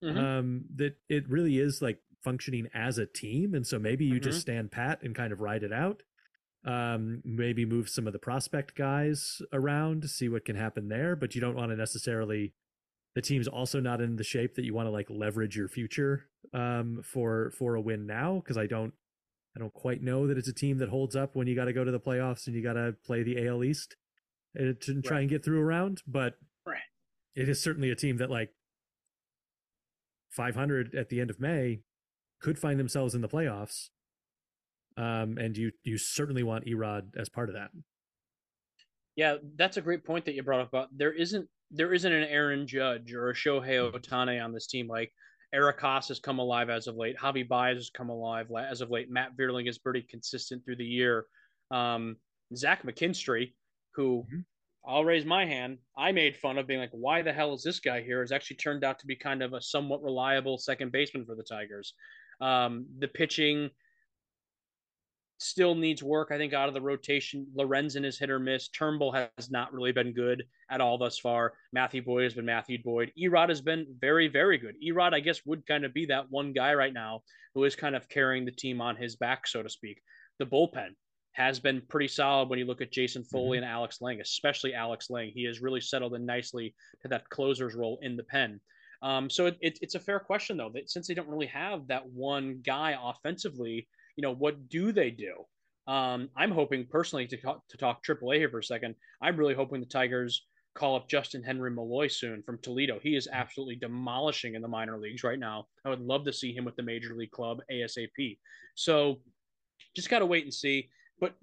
[0.03, 0.17] mm-hmm.
[0.17, 3.53] um, that it really is like functioning as a team.
[3.53, 4.23] And so maybe you mm-hmm.
[4.23, 6.01] just stand pat and kind of ride it out.
[6.65, 11.15] Um, maybe move some of the prospect guys around to see what can happen there,
[11.15, 12.53] but you don't want to necessarily.
[13.15, 16.25] The team's also not in the shape that you want to like leverage your future
[16.53, 18.93] um, for for a win now because I don't
[19.57, 21.73] I don't quite know that it's a team that holds up when you got to
[21.73, 23.95] go to the playoffs and you got to play the AL East
[24.55, 25.21] uh, to try right.
[25.21, 26.03] and get through a round.
[26.05, 26.77] But right.
[27.35, 28.51] it is certainly a team that like
[30.29, 31.79] 500 at the end of May
[32.39, 33.89] could find themselves in the playoffs.
[34.95, 37.69] Um, and you you certainly want Erod as part of that.
[39.15, 40.69] Yeah, that's a great point that you brought up.
[40.69, 44.87] About there isn't there isn't an Aaron Judge or a Shohei Ohtani on this team.
[44.87, 45.11] Like
[45.53, 47.17] Eric Haase has come alive as of late.
[47.17, 49.09] Javi Baez has come alive as of late.
[49.09, 51.25] Matt Vierling is pretty consistent through the year.
[51.71, 52.17] Um,
[52.55, 53.53] Zach McKinstry,
[53.95, 54.39] who mm-hmm.
[54.85, 55.79] I'll raise my hand.
[55.97, 58.21] I made fun of being like, why the hell is this guy here?
[58.21, 61.43] Has actually turned out to be kind of a somewhat reliable second baseman for the
[61.43, 61.93] Tigers.
[62.39, 63.69] Um, the pitching
[65.37, 66.29] still needs work.
[66.31, 68.69] I think out of the rotation, Lorenzen is hit or miss.
[68.69, 71.53] Turnbull has not really been good at all thus far.
[71.71, 73.11] Matthew Boyd has been Matthew Boyd.
[73.19, 74.75] Erod has been very, very good.
[74.83, 77.21] Erod, I guess, would kind of be that one guy right now
[77.53, 80.01] who is kind of carrying the team on his back, so to speak.
[80.39, 80.89] The bullpen
[81.33, 83.63] has been pretty solid when you look at Jason Foley mm-hmm.
[83.63, 85.31] and Alex Lange, especially Alex Lange.
[85.33, 86.73] He has really settled in nicely
[87.03, 88.59] to that closer's role in the pen.
[89.03, 91.87] Um, so it, it, it's a fair question though that since they don't really have
[91.87, 95.45] that one guy offensively, you know, what do they do?
[95.87, 98.95] Um, I'm hoping personally to talk, to talk AAA here for a second.
[99.21, 102.99] I'm really hoping the Tigers call up Justin Henry Malloy soon from Toledo.
[103.01, 105.67] He is absolutely demolishing in the minor leagues right now.
[105.85, 108.37] I would love to see him with the major league club ASAP.
[108.75, 109.21] So
[109.95, 110.89] just got to wait and see.
[111.19, 111.35] But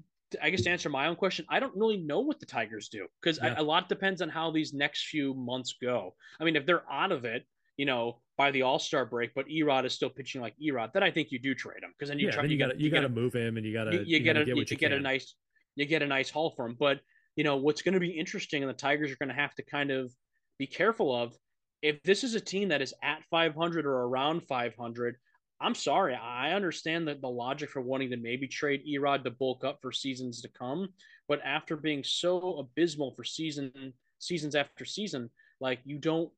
[0.43, 3.07] I guess to answer my own question, I don't really know what the Tigers do
[3.21, 3.55] because yeah.
[3.57, 6.15] a lot depends on how these next few months go.
[6.39, 7.45] I mean, if they're out of it,
[7.77, 11.03] you know, by the All Star break, but Erod is still pitching like Erod, then
[11.03, 12.81] I think you do trade him because then you yeah, try, then you, got to
[12.81, 14.71] you, got to move him and you got to you, you, you get a get,
[14.71, 15.35] you, get a nice
[15.77, 16.77] you get a nice haul for him.
[16.79, 17.01] But
[17.37, 19.63] you know what's going to be interesting, and the Tigers are going to have to
[19.63, 20.13] kind of
[20.59, 21.37] be careful of
[21.83, 25.17] if this is a team that is at 500 or around 500.
[25.61, 29.65] I'm sorry, I understand that the logic for wanting to maybe trade Erod to bulk
[29.65, 30.89] up for seasons to come,
[31.29, 36.31] but after being so abysmal for season seasons after season, like you don't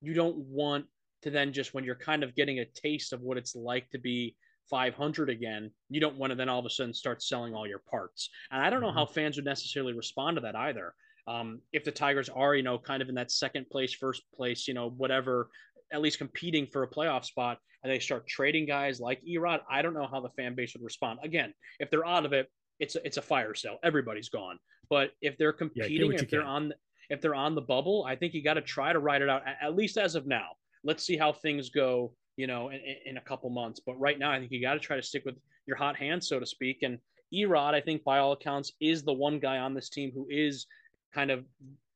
[0.00, 0.86] you don't want
[1.22, 3.98] to then just when you're kind of getting a taste of what it's like to
[3.98, 4.34] be
[4.68, 7.82] 500 again, you don't want to then all of a sudden start selling all your
[7.90, 8.30] parts.
[8.50, 8.98] And I don't know mm-hmm.
[8.98, 10.94] how fans would necessarily respond to that either.
[11.26, 14.66] Um, if the Tigers are, you know, kind of in that second place, first place,
[14.66, 15.50] you know, whatever,
[15.92, 19.82] at least competing for a playoff spot, and they start trading guys like Erod, I
[19.82, 21.18] don't know how the fan base would respond.
[21.22, 23.78] Again, if they're out of it, it's a, it's a fire sale.
[23.82, 24.58] Everybody's gone.
[24.88, 26.72] But if they're competing, yeah, if they're on
[27.10, 29.42] if they're on the bubble, I think you got to try to ride it out
[29.60, 30.50] at least as of now.
[30.84, 33.80] Let's see how things go, you know, in, in a couple months.
[33.84, 36.22] But right now, I think you got to try to stick with your hot hand,
[36.22, 36.78] so to speak.
[36.82, 36.98] And
[37.34, 40.66] Erod, I think by all accounts, is the one guy on this team who is
[41.14, 41.44] kind of,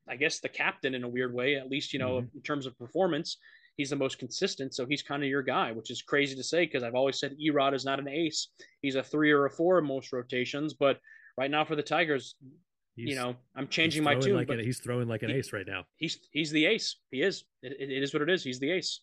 [0.08, 2.36] I guess, the captain in a weird way, at least, you know, mm-hmm.
[2.36, 3.38] in terms of performance.
[3.76, 6.64] He's the most consistent, so he's kind of your guy, which is crazy to say
[6.64, 8.48] because I've always said Erod is not an ace.
[8.82, 11.00] He's a three or a four in most rotations, but
[11.36, 12.36] right now for the Tigers,
[12.96, 14.36] He's, you know, I'm changing my tune.
[14.36, 15.84] Like he's throwing like an he, ace right now.
[15.96, 16.96] He's he's the ace.
[17.10, 17.44] He is.
[17.60, 18.44] It, it is what it is.
[18.44, 19.00] He's the ace.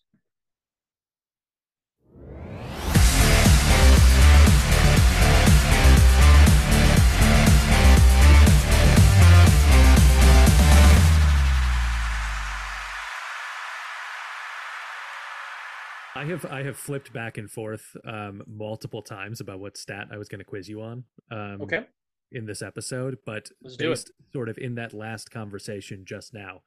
[16.14, 20.16] I have I have flipped back and forth um, multiple times about what stat I
[20.16, 21.04] was going to quiz you on.
[21.30, 21.84] Um, okay
[22.32, 26.62] in this episode, but Let's based sort of in that last conversation just now.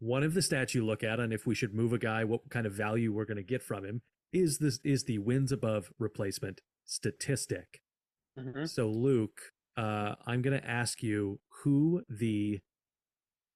[0.00, 2.50] One of the stats you look at on if we should move a guy, what
[2.50, 5.90] kind of value we're going to get from him is this is the wins above
[5.98, 7.80] replacement statistic.
[8.38, 8.64] Mm-hmm.
[8.64, 9.40] So Luke,
[9.76, 12.60] uh, I'm going to ask you who the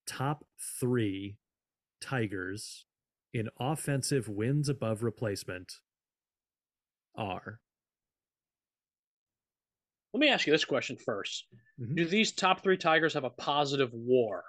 [0.07, 0.45] top
[0.81, 1.37] three
[2.01, 2.87] Tigers
[3.35, 5.75] in offensive wins above replacement
[7.17, 7.61] are.
[10.19, 11.43] Let me ask you this question 1st
[11.81, 11.95] mm-hmm.
[11.95, 14.43] Do these top three Tigers have a positive WAR?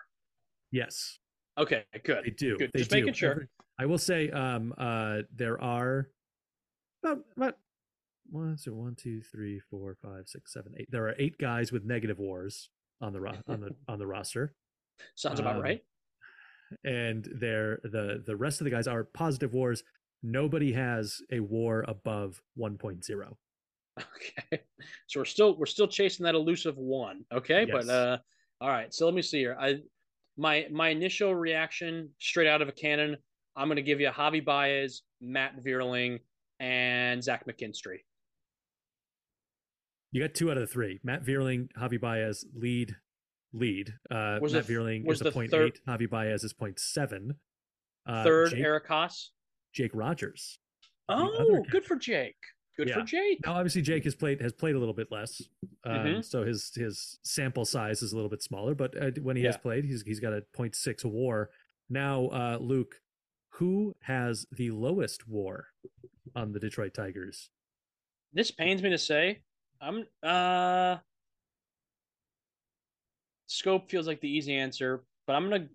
[0.72, 1.20] Yes.
[1.60, 2.24] Okay, good.
[2.26, 2.58] They do.
[2.58, 2.72] Good.
[2.74, 2.96] They Just do.
[2.96, 3.48] making sure.
[3.80, 6.10] I will say, um, uh, there are
[7.04, 7.58] about about
[8.32, 10.90] one, so one, two, three, four, five, six, seven, eight.
[10.90, 14.56] There are eight guys with negative wars on the ro- on the on the roster.
[15.14, 15.82] Sounds about um, right.
[16.84, 19.84] And they're the the rest of the guys are positive wars.
[20.24, 23.36] Nobody has a war above 1.0.
[24.16, 24.62] Okay.
[25.08, 27.26] So we're still we're still chasing that elusive one.
[27.34, 27.66] Okay.
[27.68, 27.86] Yes.
[27.86, 28.18] But uh
[28.62, 28.94] all right.
[28.94, 29.58] So let me see here.
[29.60, 29.80] I
[30.38, 33.18] my my initial reaction straight out of a cannon,
[33.56, 36.20] I'm gonna give you Javi Baez, Matt Vierling,
[36.60, 38.00] and Zach McKinstry.
[40.12, 41.00] You got two out of the three.
[41.04, 42.96] Matt Vierling, Javi Baez, lead
[43.54, 43.94] lead.
[44.10, 45.80] Uh was Matt the, Vierling was is a point third, eight.
[45.88, 47.36] Javi Baez is point seven.
[48.06, 49.28] Uh, third Jake, Eric Haase.
[49.74, 50.58] Jake Rogers.
[51.10, 52.38] Oh, good for Jake.
[52.80, 53.00] Good yeah.
[53.00, 53.46] for Jake.
[53.46, 55.42] Now, obviously, Jake has played has played a little bit less,
[55.84, 56.22] um, mm-hmm.
[56.22, 58.74] so his his sample size is a little bit smaller.
[58.74, 59.50] But uh, when he yeah.
[59.50, 61.50] has played, he's he's got a 0.6 WAR.
[61.90, 63.02] Now, uh, Luke,
[63.50, 65.66] who has the lowest WAR
[66.38, 67.50] on the Detroit Tigers?
[68.32, 69.42] This pains me to say.
[69.82, 71.00] I'm uh
[73.50, 75.68] Schoop feels like the easy answer, but I'm gonna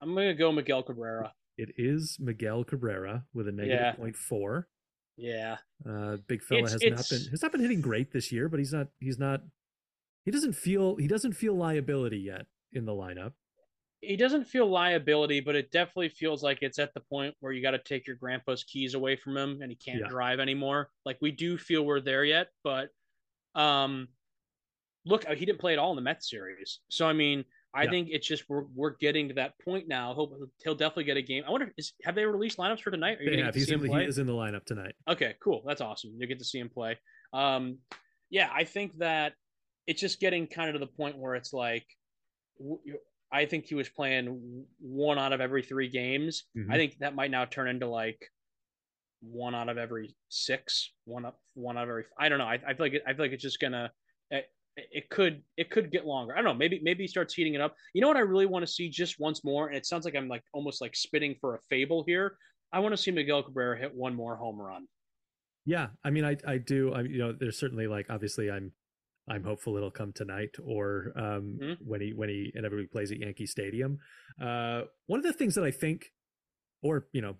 [0.00, 1.32] I'm gonna go Miguel Cabrera.
[1.58, 4.04] It is Miguel Cabrera with a negative yeah.
[4.04, 4.66] 0.4.
[5.16, 5.56] Yeah.
[5.88, 8.48] Uh, big fella it's, has it's, not been has not been hitting great this year,
[8.48, 9.42] but he's not he's not
[10.24, 13.32] he doesn't feel he doesn't feel liability yet in the lineup.
[14.00, 17.62] He doesn't feel liability, but it definitely feels like it's at the point where you
[17.62, 20.08] got to take your grandpa's keys away from him and he can't yeah.
[20.08, 20.90] drive anymore.
[21.04, 22.90] Like we do feel we're there yet, but
[23.54, 24.08] um
[25.06, 26.80] look, he didn't play at all in the Mets series.
[26.88, 27.44] So I mean,
[27.76, 27.90] I yeah.
[27.90, 30.14] think it's just we're we're getting to that point now.
[30.14, 31.44] He'll he'll definitely get a game.
[31.46, 33.18] I wonder is have they released lineups for tonight?
[33.20, 34.94] Are you yeah, he's in, he is in the lineup tonight.
[35.06, 35.62] Okay, cool.
[35.66, 36.14] That's awesome.
[36.16, 36.96] You get to see him play.
[37.34, 37.76] Um,
[38.30, 39.34] yeah, I think that
[39.86, 41.86] it's just getting kind of to the point where it's like,
[43.30, 46.44] I think he was playing one out of every three games.
[46.56, 46.72] Mm-hmm.
[46.72, 48.18] I think that might now turn into like
[49.20, 52.04] one out of every six, one up, one out of every.
[52.18, 52.46] I don't know.
[52.46, 53.92] I, I feel like it, I feel like it's just gonna.
[54.76, 56.34] It could it could get longer.
[56.34, 56.54] I don't know.
[56.54, 57.74] Maybe maybe he starts heating it up.
[57.94, 60.14] You know what I really want to see just once more, and it sounds like
[60.14, 62.36] I'm like almost like spitting for a fable here.
[62.72, 64.86] I want to see Miguel Cabrera hit one more home run.
[65.64, 66.92] Yeah, I mean, I I do.
[66.92, 68.72] I you know, there's certainly like obviously I'm
[69.28, 71.72] I'm hopeful it'll come tonight or um, mm-hmm.
[71.84, 73.98] when he when he and everybody plays at Yankee Stadium.
[74.40, 76.12] Uh, one of the things that I think,
[76.82, 77.36] or you know,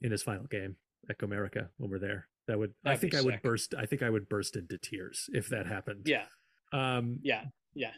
[0.00, 0.76] in his final game
[1.10, 3.74] at Comerica when we're there, that would That'd I think I would burst.
[3.76, 6.02] I think I would burst into tears if that happened.
[6.06, 6.24] Yeah.
[6.72, 7.44] Um, yeah.
[7.74, 7.92] Yeah.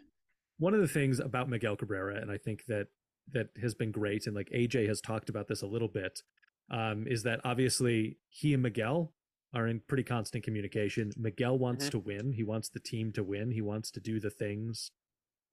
[0.58, 2.88] One of the things about Miguel Cabrera, and I think that
[3.32, 6.22] that has been great, and like AJ has talked about this a little bit,
[6.70, 9.12] um, is that obviously he and Miguel
[9.54, 11.12] are in pretty constant communication.
[11.16, 11.90] Miguel wants mm-hmm.
[11.90, 12.32] to win.
[12.32, 13.50] He wants the team to win.
[13.50, 14.90] He wants to do the things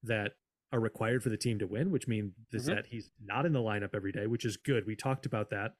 [0.03, 0.33] that
[0.71, 2.67] are required for the team to win, which means mm-hmm.
[2.67, 4.85] that he's not in the lineup every day, which is good.
[4.85, 5.73] We talked about that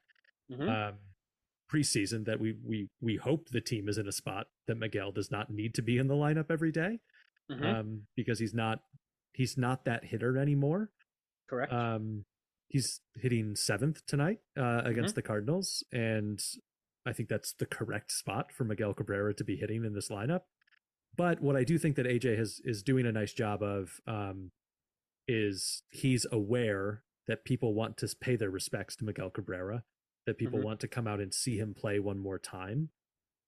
[0.50, 0.68] mm-hmm.
[0.68, 0.94] um,
[1.72, 5.30] preseason that we we we hope the team is in a spot that Miguel does
[5.30, 7.00] not need to be in the lineup every day,
[7.50, 7.64] mm-hmm.
[7.64, 8.80] um, because he's not
[9.32, 10.90] he's not that hitter anymore.
[11.48, 11.72] Correct.
[11.72, 12.24] Um,
[12.68, 15.14] he's hitting seventh tonight uh, against mm-hmm.
[15.14, 16.40] the Cardinals, and
[17.06, 20.42] I think that's the correct spot for Miguel Cabrera to be hitting in this lineup.
[21.16, 24.50] But what I do think that AJ has is doing a nice job of um,
[25.26, 29.84] is he's aware that people want to pay their respects to Miguel Cabrera,
[30.26, 30.66] that people mm-hmm.
[30.66, 32.90] want to come out and see him play one more time.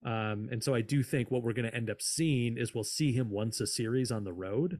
[0.04, 2.84] Um, and so I do think what we're going to end up seeing is we'll
[2.84, 4.78] see him once a series on the road,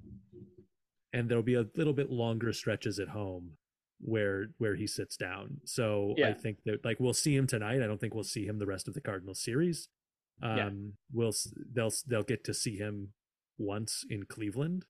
[1.13, 3.53] and there'll be a little bit longer stretches at home
[4.01, 5.59] where where he sits down.
[5.65, 6.29] So yeah.
[6.29, 7.83] I think that like we'll see him tonight.
[7.83, 9.89] I don't think we'll see him the rest of the Cardinals series.
[10.43, 10.71] Um, yeah.
[11.13, 11.33] we'll
[11.73, 13.13] they'll they'll get to see him
[13.59, 14.87] once in Cleveland,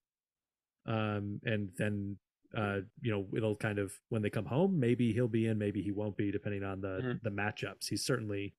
[0.85, 2.17] um, and then
[2.57, 5.81] uh, you know it'll kind of when they come home, maybe he'll be in, maybe
[5.81, 7.11] he won't be, depending on the mm-hmm.
[7.21, 7.89] the matchups.
[7.89, 8.53] He's certainly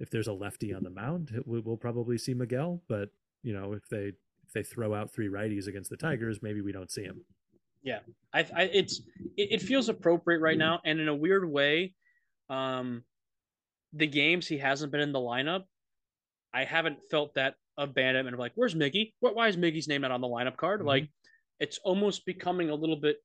[0.00, 2.82] if there's a lefty on the mound, we'll probably see Miguel.
[2.88, 3.10] But
[3.42, 4.12] you know if they
[4.46, 7.24] if they throw out three righties against the Tigers, maybe we don't see him.
[7.82, 8.00] Yeah,
[8.34, 9.00] I, I it's
[9.36, 11.94] it, it, feels appropriate right now, and in a weird way,
[12.48, 13.04] um,
[13.92, 15.64] the games he hasn't been in the lineup,
[16.52, 19.12] I haven't felt that abandonment of like, where's Miggy?
[19.20, 19.34] What?
[19.34, 20.80] Why is Miggy's name not on the lineup card?
[20.80, 20.88] Mm-hmm.
[20.88, 21.08] Like,
[21.58, 23.16] it's almost becoming a little bit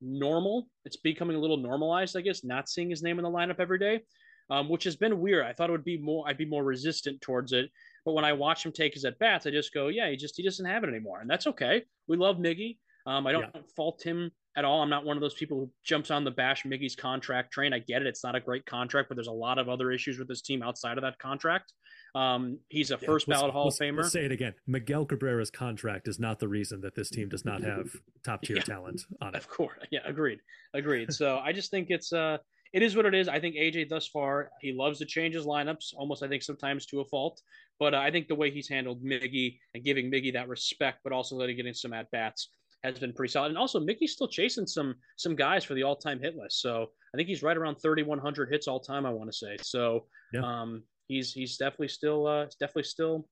[0.00, 0.68] normal.
[0.84, 3.78] It's becoming a little normalized, I guess, not seeing his name in the lineup every
[3.78, 4.02] day,
[4.50, 5.46] um, which has been weird.
[5.46, 6.24] I thought it would be more.
[6.28, 7.70] I'd be more resistant towards it,
[8.04, 10.36] but when I watch him take his at bats, I just go, yeah, he just
[10.36, 11.82] he doesn't have it anymore, and that's okay.
[12.08, 12.78] We love Miggy.
[13.06, 13.62] Um, I don't yeah.
[13.74, 14.82] fault him at all.
[14.82, 17.72] I'm not one of those people who jumps on the bash Miggy's contract train.
[17.72, 20.18] I get it; it's not a great contract, but there's a lot of other issues
[20.18, 21.72] with this team outside of that contract.
[22.14, 24.04] Um, he's a yeah, first ballot Hall of Famer.
[24.04, 27.62] say it again: Miguel Cabrera's contract is not the reason that this team does not
[27.64, 27.88] have
[28.24, 29.38] top tier yeah, talent on it.
[29.38, 30.40] Of course, yeah, agreed,
[30.74, 31.12] agreed.
[31.12, 32.38] so I just think it's uh,
[32.72, 33.28] it is what it is.
[33.28, 36.86] I think AJ thus far he loves to change his lineups, almost I think sometimes
[36.86, 37.40] to a fault.
[37.78, 41.12] But uh, I think the way he's handled Miggy and giving Miggy that respect, but
[41.12, 42.48] also letting get in some at bats
[42.84, 43.48] has been pretty solid.
[43.48, 46.60] And also, Miggy's still chasing some some guys for the all time hit list.
[46.60, 49.06] So I think he's right around 3,100 hits all time.
[49.06, 49.56] I want to say.
[49.60, 50.40] So yeah.
[50.40, 53.28] um, he's he's definitely still uh, definitely still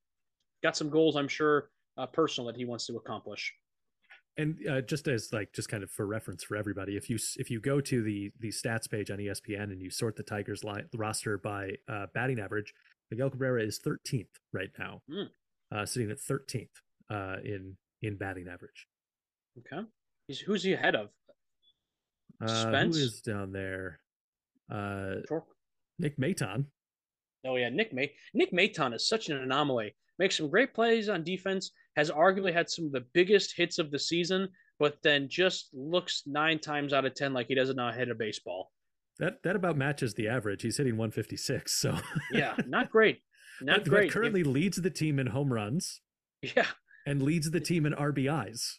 [0.63, 1.15] got some goals.
[1.15, 3.53] I'm sure uh, personal that he wants to accomplish.
[4.37, 7.51] And uh, just as like just kind of for reference for everybody, if you if
[7.51, 10.85] you go to the the stats page on ESPN and you sort the Tigers line,
[10.95, 12.73] roster by uh, batting average,
[13.11, 15.27] Miguel Cabrera is 13th right now, mm.
[15.75, 16.69] uh, sitting at 13th
[17.09, 18.87] uh, in in batting average.
[19.59, 19.85] Okay.
[20.27, 21.09] He's who's he ahead of?
[22.47, 22.95] Spence?
[22.95, 23.99] Uh, who is down there?
[24.71, 25.43] Uh, sure.
[25.99, 26.65] Nick Maton.
[27.45, 29.93] Oh yeah, Nick May Nick Maton is such an anomaly.
[30.19, 31.71] Makes some great plays on defense.
[31.95, 34.47] Has arguably had some of the biggest hits of the season,
[34.79, 37.97] but then just looks nine times out of ten like he doesn't know how to
[37.97, 38.71] hit a baseball.
[39.19, 40.61] That that about matches the average.
[40.61, 41.73] He's hitting 156.
[41.73, 41.97] So
[42.31, 43.19] yeah, not great.
[43.61, 44.07] Not but, great.
[44.07, 46.01] But currently if, leads the team in home runs.
[46.55, 46.67] Yeah,
[47.05, 48.77] and leads the team in RBIs.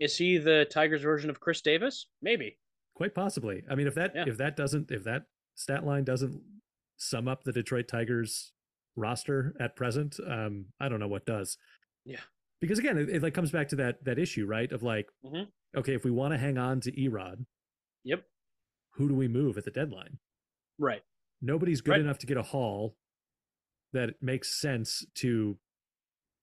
[0.00, 2.06] Is he the Tigers version of Chris Davis?
[2.22, 2.58] Maybe.
[2.94, 3.62] Quite possibly.
[3.70, 4.24] I mean, if that yeah.
[4.26, 6.40] if that doesn't if that stat line doesn't
[6.96, 8.52] sum up the Detroit Tigers
[8.96, 11.56] roster at present, um, I don't know what does.
[12.04, 12.20] Yeah.
[12.62, 14.70] Because again, it, it like comes back to that that issue, right?
[14.70, 15.50] Of like, mm-hmm.
[15.78, 17.44] okay, if we want to hang on to Erod,
[18.04, 18.24] yep.
[18.94, 20.18] Who do we move at the deadline?
[20.78, 21.02] Right.
[21.40, 22.00] Nobody's good right.
[22.00, 22.94] enough to get a haul
[23.92, 25.58] that makes sense to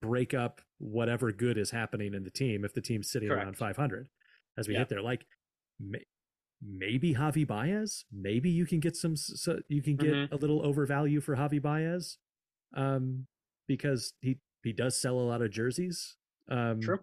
[0.01, 3.45] break up whatever good is happening in the team if the team's sitting Correct.
[3.45, 4.07] around 500
[4.57, 4.80] as we yeah.
[4.80, 5.01] hit there.
[5.01, 5.26] Like
[5.80, 6.03] may,
[6.61, 10.34] maybe Javi Baez, maybe you can get some, so you can get mm-hmm.
[10.34, 12.17] a little overvalue for Javi Baez,
[12.76, 13.28] um,
[13.67, 16.18] because he he does sell a lot of jerseys.
[16.49, 16.99] Um, True.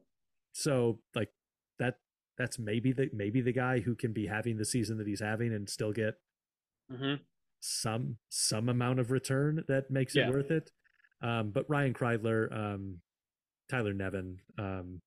[0.53, 1.31] So like
[1.79, 1.97] that
[2.39, 5.53] that's maybe the maybe the guy who can be having the season that he's having
[5.53, 6.15] and still get
[6.93, 7.15] mm-hmm.
[7.61, 10.29] some some amount of return that makes yeah.
[10.29, 10.71] it worth it.
[11.23, 12.99] Um, but Ryan Kreidler, um,
[13.71, 14.39] Tyler Nevin.
[14.59, 15.01] Um,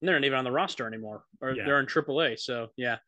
[0.00, 1.64] they're not even on the roster anymore, or Yeah.
[1.64, 2.38] they're in AAA.
[2.38, 2.98] So yeah,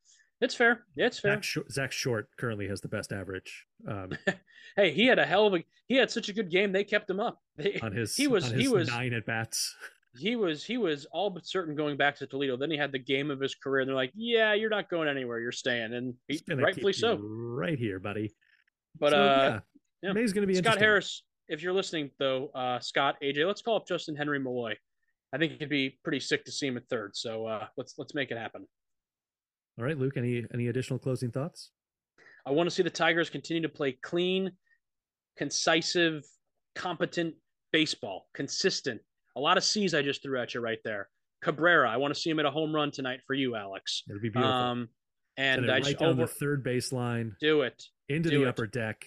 [0.40, 0.84] it's fair.
[0.96, 1.34] Yeah, it's fair.
[1.34, 4.10] Zach, Short, Zach Short currently has the best average um,
[4.76, 5.64] Hey, he had a hell of a.
[5.86, 6.72] He had such a good game.
[6.72, 7.40] They kept him up.
[7.56, 9.74] They, on his He was- on he was- nine at bats.
[10.18, 12.56] he was he was all but certain going back to Toledo.
[12.56, 13.80] Then he had the game of his career.
[13.82, 15.40] And they're like, "Yeah, you're not going anywhere.
[15.40, 17.16] You're staying," and he, rightfully so.
[17.16, 18.32] right here, buddy.
[18.98, 19.60] But So, uh,
[20.02, 20.12] yeah, yeah.
[20.12, 20.78] May's going to be Scott.
[20.78, 24.74] Harris, if you're listening though, uh, Scott, AJ, let's call up Justin Henry Malloy.
[25.32, 27.16] I think it'd be pretty sick to see him at third.
[27.16, 28.66] So uh, let's let's make it happen.
[29.78, 30.16] All right, Luke.
[30.16, 31.70] Any any additional closing thoughts?
[32.46, 34.52] I want to see the Tigers continue to play clean,
[35.36, 36.22] concisive,
[36.74, 37.34] competent
[37.72, 39.00] baseball, consistent.
[39.36, 41.08] A lot of C's I just threw at you right there.
[41.42, 44.02] Cabrera, I want to see him at a home run tonight for you, Alex.
[44.08, 44.50] It'll be beautiful.
[44.50, 44.88] Um,
[45.36, 48.48] and I right just down over the third baseline do it into do the it.
[48.48, 49.04] upper deck.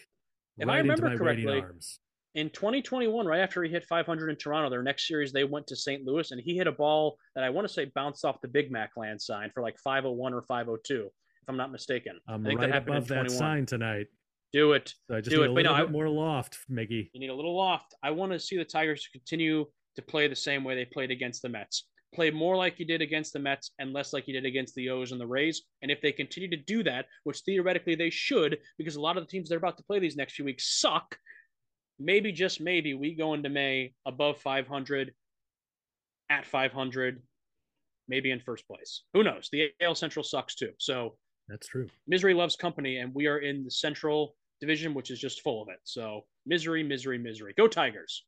[0.57, 1.99] If I right into remember correctly, arms.
[2.37, 5.75] In 2021, right after he hit 500 in Toronto, their next series they went to
[5.75, 6.05] St.
[6.05, 8.71] Louis and he hit a ball that I want to say bounced off the Big
[8.71, 11.11] Mac land sign for like 501 or 502, if
[11.47, 12.19] I'm not mistaken.
[12.29, 14.05] I'm I think right that happened above that sign tonight.
[14.53, 14.93] Do it.
[15.09, 17.09] So I just Do need it, a little no, bit more loft, Miggy.
[17.11, 17.95] You need a little loft.
[18.03, 19.65] I want to see the Tigers continue
[19.95, 21.87] to play the same way they played against the Mets.
[22.13, 24.89] Play more like you did against the Mets and less like you did against the
[24.89, 25.63] O's and the Rays.
[25.81, 29.23] And if they continue to do that, which theoretically they should, because a lot of
[29.23, 31.17] the teams they're about to play these next few weeks suck,
[31.99, 35.13] maybe just maybe we go into May above 500,
[36.29, 37.21] at 500,
[38.07, 39.03] maybe in first place.
[39.13, 39.49] Who knows?
[39.51, 40.71] The AL Central sucks too.
[40.77, 41.15] So
[41.47, 41.87] That's true.
[42.07, 45.69] misery loves company, and we are in the Central Division, which is just full of
[45.69, 45.79] it.
[45.83, 47.53] So misery, misery, misery.
[47.57, 48.23] Go Tigers.